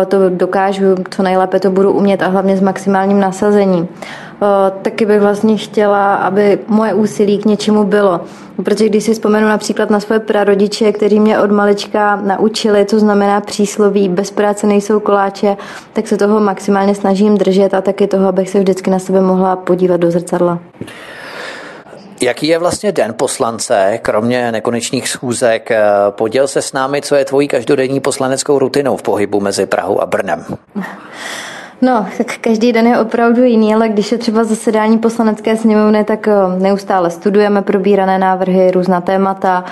[0.08, 3.88] to dokážu, co nejlépe to budu umět a hlavně s maximálním nasazením.
[4.82, 8.22] Taky bych vlastně chtěla, aby moje úsilí k něčemu bylo.
[8.64, 13.42] Protože když si vzpomenu například na své prarodiče, kteří mě od malička naučili, co znamená
[13.42, 15.58] přísloví, bez práce nejsou koláče,
[15.94, 19.56] tak se toho maximálně snažím držet a taky toho, abych se vždycky na sebe mohla
[19.56, 20.60] podívat do zrcadla.
[22.22, 25.70] Jaký je vlastně den poslance, kromě nekonečných schůzek?
[26.10, 30.06] Poděl se s námi, co je tvojí každodenní poslaneckou rutinou v pohybu mezi Prahou a
[30.06, 30.46] Brnem.
[31.82, 36.28] No, tak každý den je opravdu jiný, ale když je třeba zasedání poslanecké sněmovny, tak
[36.28, 39.64] eh, neustále studujeme probírané návrhy, různá témata,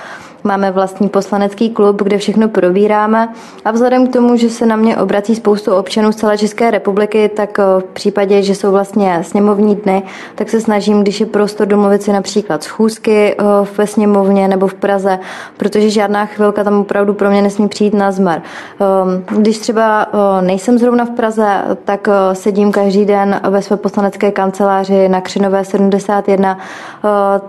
[0.44, 3.28] Máme vlastní poslanecký klub, kde všechno probíráme
[3.64, 7.30] a vzhledem k tomu, že se na mě obrací spoustu občanů z celé České republiky,
[7.36, 10.02] tak eh, v případě, že jsou vlastně sněmovní dny,
[10.34, 13.44] tak se snažím, když je prostor domluvit si například schůzky eh,
[13.76, 15.18] ve sněmovně nebo v Praze,
[15.56, 18.42] protože žádná chvilka tam opravdu pro mě nesmí přijít na zmar.
[18.80, 24.30] Ehm, když třeba eh, nejsem zrovna v Praze, tak sedím každý den ve své poslanecké
[24.30, 26.58] kanceláři na Křinové 71,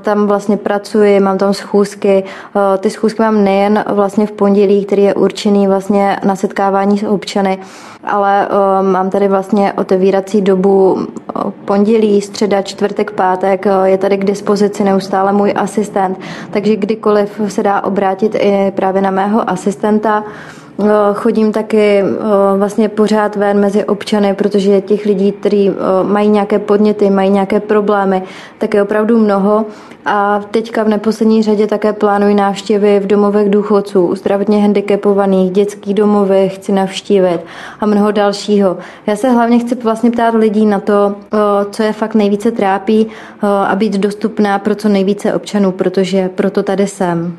[0.01, 2.23] tam vlastně pracuji, mám tam schůzky,
[2.82, 7.59] ty schůzky mám nejen vlastně v pondělí, který je určený vlastně na setkávání s občany,
[8.03, 13.65] ale uh, mám tady vlastně otevírací dobu uh, pondělí, středa, čtvrtek, pátek.
[13.65, 16.19] Uh, je tady k dispozici neustále můj asistent,
[16.51, 20.23] takže kdykoliv se dá obrátit i právě na mého asistenta.
[20.80, 22.05] Eh, chodím taky eh,
[22.57, 27.59] vlastně pořád ven mezi občany, protože těch lidí, kteří eh, mají nějaké podněty, mají nějaké
[27.59, 28.24] problémy,
[28.57, 29.65] tak je opravdu mnoho.
[30.05, 36.55] A teďka v neposlední řadě také plánuji návštěvy v domovech důchodců, zdravotně handicapovaných, dětských domovech
[36.55, 37.39] chci navštívit
[37.80, 38.78] a mnoho dalšího.
[39.07, 41.15] Já se hlavně chci vlastně ptát lidí na to,
[41.72, 43.07] co je fakt nejvíce trápí
[43.41, 47.38] a být dostupná pro co nejvíce občanů, protože proto tady jsem.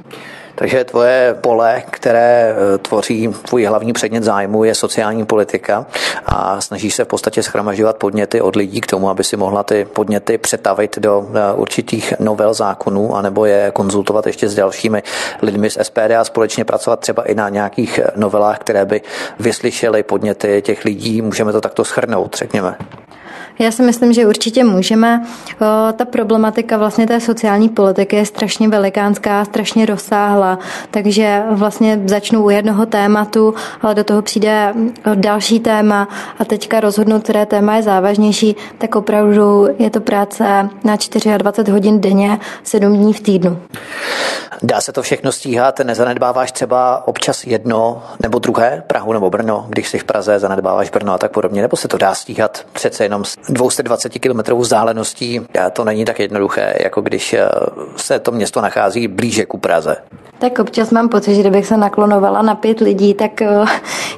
[0.62, 5.86] Takže tvoje pole, které eh, tvoří tvůj hlavní předmět zájmu, je sociální politika
[6.26, 9.84] a snažíš se v podstatě schromažďovat podněty od lidí k tomu, aby si mohla ty
[9.84, 15.02] podněty přetavit do eh, určitých novel zákonů, anebo je konzultovat ještě s dalšími
[15.42, 19.00] lidmi z SPD a společně pracovat třeba i na nějakých novelách, které by
[19.40, 21.22] vyslyšely podněty těch lidí.
[21.22, 22.76] Můžeme to takto schrnout, řekněme.
[23.58, 25.24] Já si myslím, že určitě můžeme.
[25.96, 30.58] Ta problematika vlastně té sociální politiky je strašně velikánská, strašně rozsáhlá,
[30.90, 34.74] takže vlastně začnu u jednoho tématu, ale do toho přijde
[35.14, 40.44] další téma a teďka rozhodnout, které téma je závažnější, tak opravdu je to práce
[40.84, 40.96] na
[41.38, 43.58] 24 hodin denně, 7 dní v týdnu.
[44.64, 45.78] Dá se to všechno stíhat?
[45.78, 51.12] Nezanedbáváš třeba občas jedno nebo druhé, Prahu nebo Brno, když jsi v Praze, zanedbáváš Brno
[51.12, 55.40] a tak podobně, nebo se to dá stíhat přece jenom s 220 km vzdáleností?
[55.72, 57.48] To není tak jednoduché, jako když eh,
[57.96, 59.96] se to město nachází blíže ku Praze.
[60.38, 63.64] Tak občas mám pocit, že kdybych se naklonovala na pět lidí, tak eh,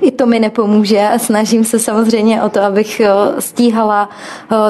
[0.00, 1.10] i to mi nepomůže.
[1.16, 4.08] Snažím se samozřejmě o to, abych eh, stíhala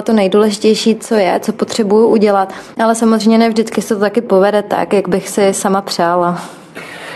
[0.02, 2.52] to nejdůležitější, co je, co potřebuju udělat.
[2.82, 6.40] Ale samozřejmě ne vždycky se to taky povede tak, jak bych si sama přála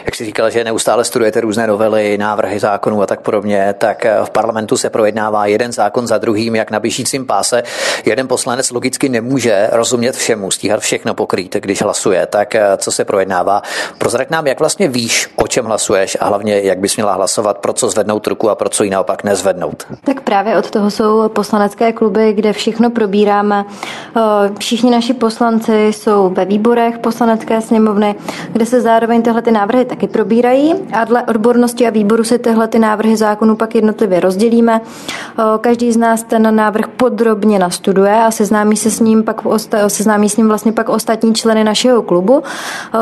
[0.08, 4.16] jak jsi říkal, že neustále studujete různé novely, návrhy zákonů a tak podobně, tak eh,
[4.24, 7.62] v parlamentu se projednává jeden zákon za druhým, jak na běžícím páse.
[8.04, 12.26] Jeden poslanec logicky nemůže rozumět všemu, stíhat všechno pokrýt, když hlasuje.
[12.26, 13.62] Tak eh, co se projednává?
[13.98, 17.72] Prozrať nám, jak vlastně víš, o čem hlasuješ a hlavně, jak bys měla hlasovat, pro
[17.72, 19.86] co zvednout ruku a pro co ji naopak nezvednout.
[20.04, 23.64] Tak právě od toho jsou poslanecké kluby, kde všechno probíráme.
[24.16, 24.20] Eh,
[24.58, 28.14] všichni naši poslanci jsou ve výborech poslanecké sněmovny,
[28.52, 32.68] kde se zároveň tyhle ty návrhy taky probírají a dle odbornosti a výboru si tyhle
[32.68, 34.80] ty návrhy zákonů pak jednotlivě rozdělíme.
[35.60, 39.42] Každý z nás ten návrh podrobně nastuduje a seznámí se s ním pak
[39.86, 42.42] seznámí s ním vlastně pak ostatní členy našeho klubu.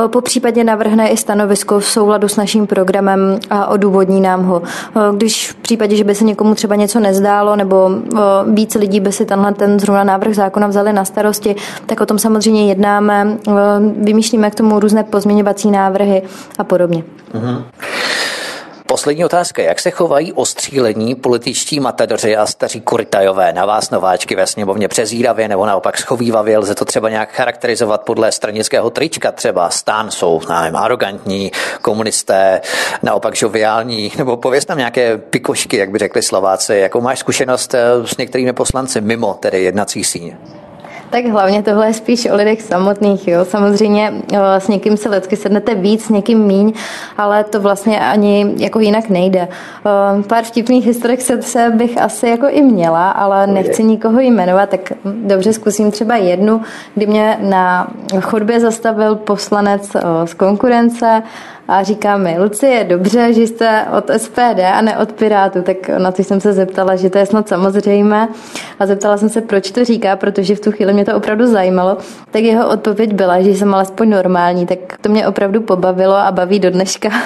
[0.06, 4.62] Po případě navrhne i stanovisko v souladu s naším programem a odůvodní nám ho.
[5.16, 7.90] Když v případě, že by se někomu třeba něco nezdálo nebo
[8.46, 12.18] víc lidí by si tenhle ten zrovna návrh zákona vzali na starosti, tak o tom
[12.18, 13.36] samozřejmě jednáme,
[14.02, 16.22] vymýšlíme k tomu různé pozměňovací návrhy
[16.58, 16.85] a podobně.
[16.86, 17.64] Uh-huh.
[18.86, 19.62] Poslední otázka.
[19.62, 25.48] Jak se chovají ostřílení političtí matadoři a staří kuritajové na vás nováčky ve sněmovně přezíravě
[25.48, 26.58] nebo naopak schovývavě?
[26.58, 29.70] Lze to třeba nějak charakterizovat podle stranického trička třeba?
[29.70, 32.60] Stán jsou, nevím, arrogantní, komunisté,
[33.02, 36.74] naopak žoviální, nebo pověz nám nějaké pikošky, jak by řekli Slováci.
[36.74, 40.38] Jakou máš zkušenost eh, s některými poslanci mimo tedy jednací síně?
[41.10, 43.28] Tak hlavně tohle je spíš o lidech samotných.
[43.28, 43.44] Jo.
[43.44, 46.72] Samozřejmě eh, s někým se lidsky sednete víc, s někým míň,
[47.18, 49.48] ale to vlastně ani jako jinak nejde.
[49.48, 54.92] Eh, pár vtipných historek se bych asi jako i měla, ale nechci nikoho jmenovat, tak
[55.04, 56.60] dobře zkusím třeba jednu,
[56.94, 57.90] kdy mě na
[58.20, 61.22] chodbě zastavil poslanec eh, z konkurence
[61.68, 66.12] a říká mi, Lucie, dobře, že jste od SPD a ne od Pirátu, tak na
[66.12, 68.28] to jsem se zeptala, že to je snad samozřejmé
[68.78, 71.98] a zeptala jsem se, proč to říká, protože v tu chvíli mě to opravdu zajímalo,
[72.30, 76.58] tak jeho odpověď byla, že jsem alespoň normální, tak to mě opravdu pobavilo a baví
[76.58, 77.10] do dneška.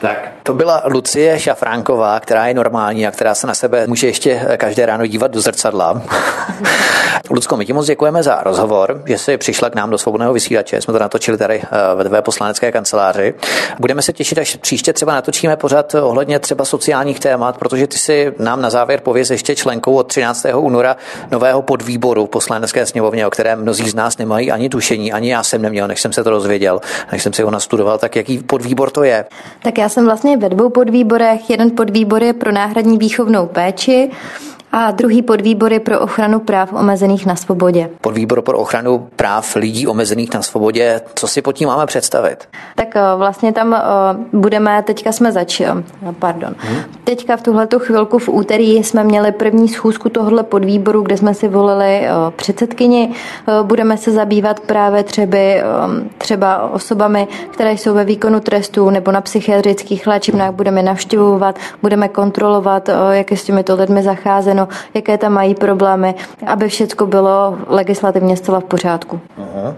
[0.00, 0.37] Tak.
[0.48, 4.86] To byla Lucie Šafránková, která je normální a která se na sebe může ještě každé
[4.86, 6.02] ráno dívat do zrcadla.
[7.30, 10.80] Lucko, my ti moc děkujeme za rozhovor, že jsi přišla k nám do svobodného vysílače.
[10.80, 13.34] Jsme to natočili tady eh, ve tvé poslanecké kanceláři.
[13.78, 18.32] Budeme se těšit, až příště třeba natočíme pořád ohledně třeba sociálních témat, protože ty si
[18.38, 20.46] nám na závěr pověz ještě členkou od 13.
[20.54, 20.96] února
[21.30, 25.62] nového podvýboru poslanecké sněmovně, o kterém mnozí z nás nemají ani tušení, ani já jsem
[25.62, 26.80] neměl, než jsem se to dozvěděl,
[27.12, 27.98] než jsem si ho nastudoval.
[27.98, 29.24] Tak jaký podvýbor to je?
[29.62, 31.50] Tak já jsem vlastně ve dvou podvýborech.
[31.50, 34.10] Jeden podvýbor je pro náhradní výchovnou péči
[34.72, 37.90] a druhý podvýbor je pro ochranu práv omezených na svobodě.
[38.00, 42.48] Podvýbor pro ochranu práv lidí omezených na svobodě, co si pod tím máme představit?
[42.74, 43.80] Tak eh, vlastně tam eh,
[44.32, 46.80] budeme, teďka jsme začali, eh, pardon, hmm.
[47.04, 51.48] teďka v tuhle chvilku v úterý jsme měli první schůzku tohle podvýboru, kde jsme si
[51.48, 53.12] volili předsedkyni.
[53.62, 55.38] Budeme se zabývat právě třeba,
[56.18, 62.90] třeba osobami, které jsou ve výkonu trestu nebo na psychiatrických léčivnách, budeme navštěvovat, budeme kontrolovat,
[63.10, 66.14] jak je s těmito lidmi zacházeno řešeno, jaké tam mají problémy,
[66.46, 69.20] aby všechno bylo legislativně zcela v pořádku.
[69.38, 69.74] Uh-huh.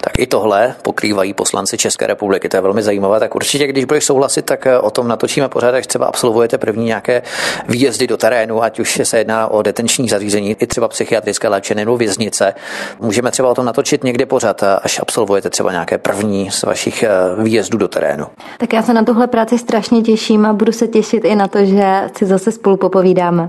[0.00, 3.20] Tak i tohle pokrývají poslanci České republiky, to je velmi zajímavé.
[3.20, 6.84] Tak určitě, když budeš souhlasit, tak eh, o tom natočíme pořád, až třeba absolvujete první
[6.84, 7.22] nějaké
[7.68, 11.96] výjezdy do terénu, ať už se jedná o detenční zařízení, i třeba psychiatrické léčení nebo
[11.96, 12.54] věznice.
[13.00, 17.02] Můžeme třeba o tom natočit někdy pořád, eh, až absolvujete třeba nějaké první z vašich
[17.02, 17.08] eh,
[17.42, 18.26] výjezdů do terénu.
[18.58, 21.64] Tak já se na tuhle práci strašně těším a budu se těšit i na to,
[21.64, 23.48] že si zase spolu popovídáme.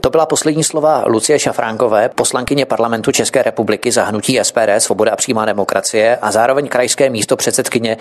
[0.00, 5.16] To byla poslední slova Lucie Šafránkové, poslankyně parlamentu České republiky za hnutí SPD Svoboda a
[5.16, 7.96] přímá demokracie a zároveň krajské místo předsedkyně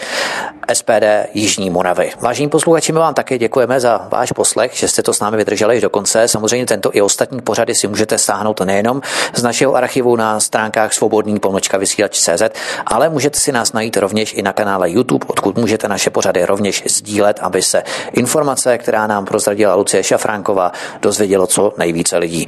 [0.74, 2.12] SPD Jižní Moravy.
[2.20, 5.76] Vážení posluchači, my vám také děkujeme za váš poslech, že jste to s námi vydrželi
[5.76, 6.28] až do konce.
[6.28, 9.02] Samozřejmě tento i ostatní pořady si můžete stáhnout nejenom
[9.36, 12.44] z našeho archivu na stránkách svobodný pomlčka vysílač.cz,
[12.86, 16.84] ale můžete si nás najít rovněž i na kanále YouTube, odkud můžete naše pořady rovněž
[16.88, 20.72] sdílet, aby se informace, která nám prozradila Lucie Šafránková,
[21.02, 22.46] dozvědělo co nej nejvíce lidí.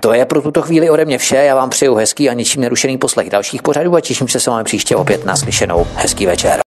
[0.00, 1.36] To je pro tuto chvíli ode mě vše.
[1.36, 4.64] Já vám přeju hezký a ničím nerušený poslech dalších pořadů a těším se s vámi
[4.64, 5.86] příště opět na slyšenou.
[5.94, 6.63] Hezký večer.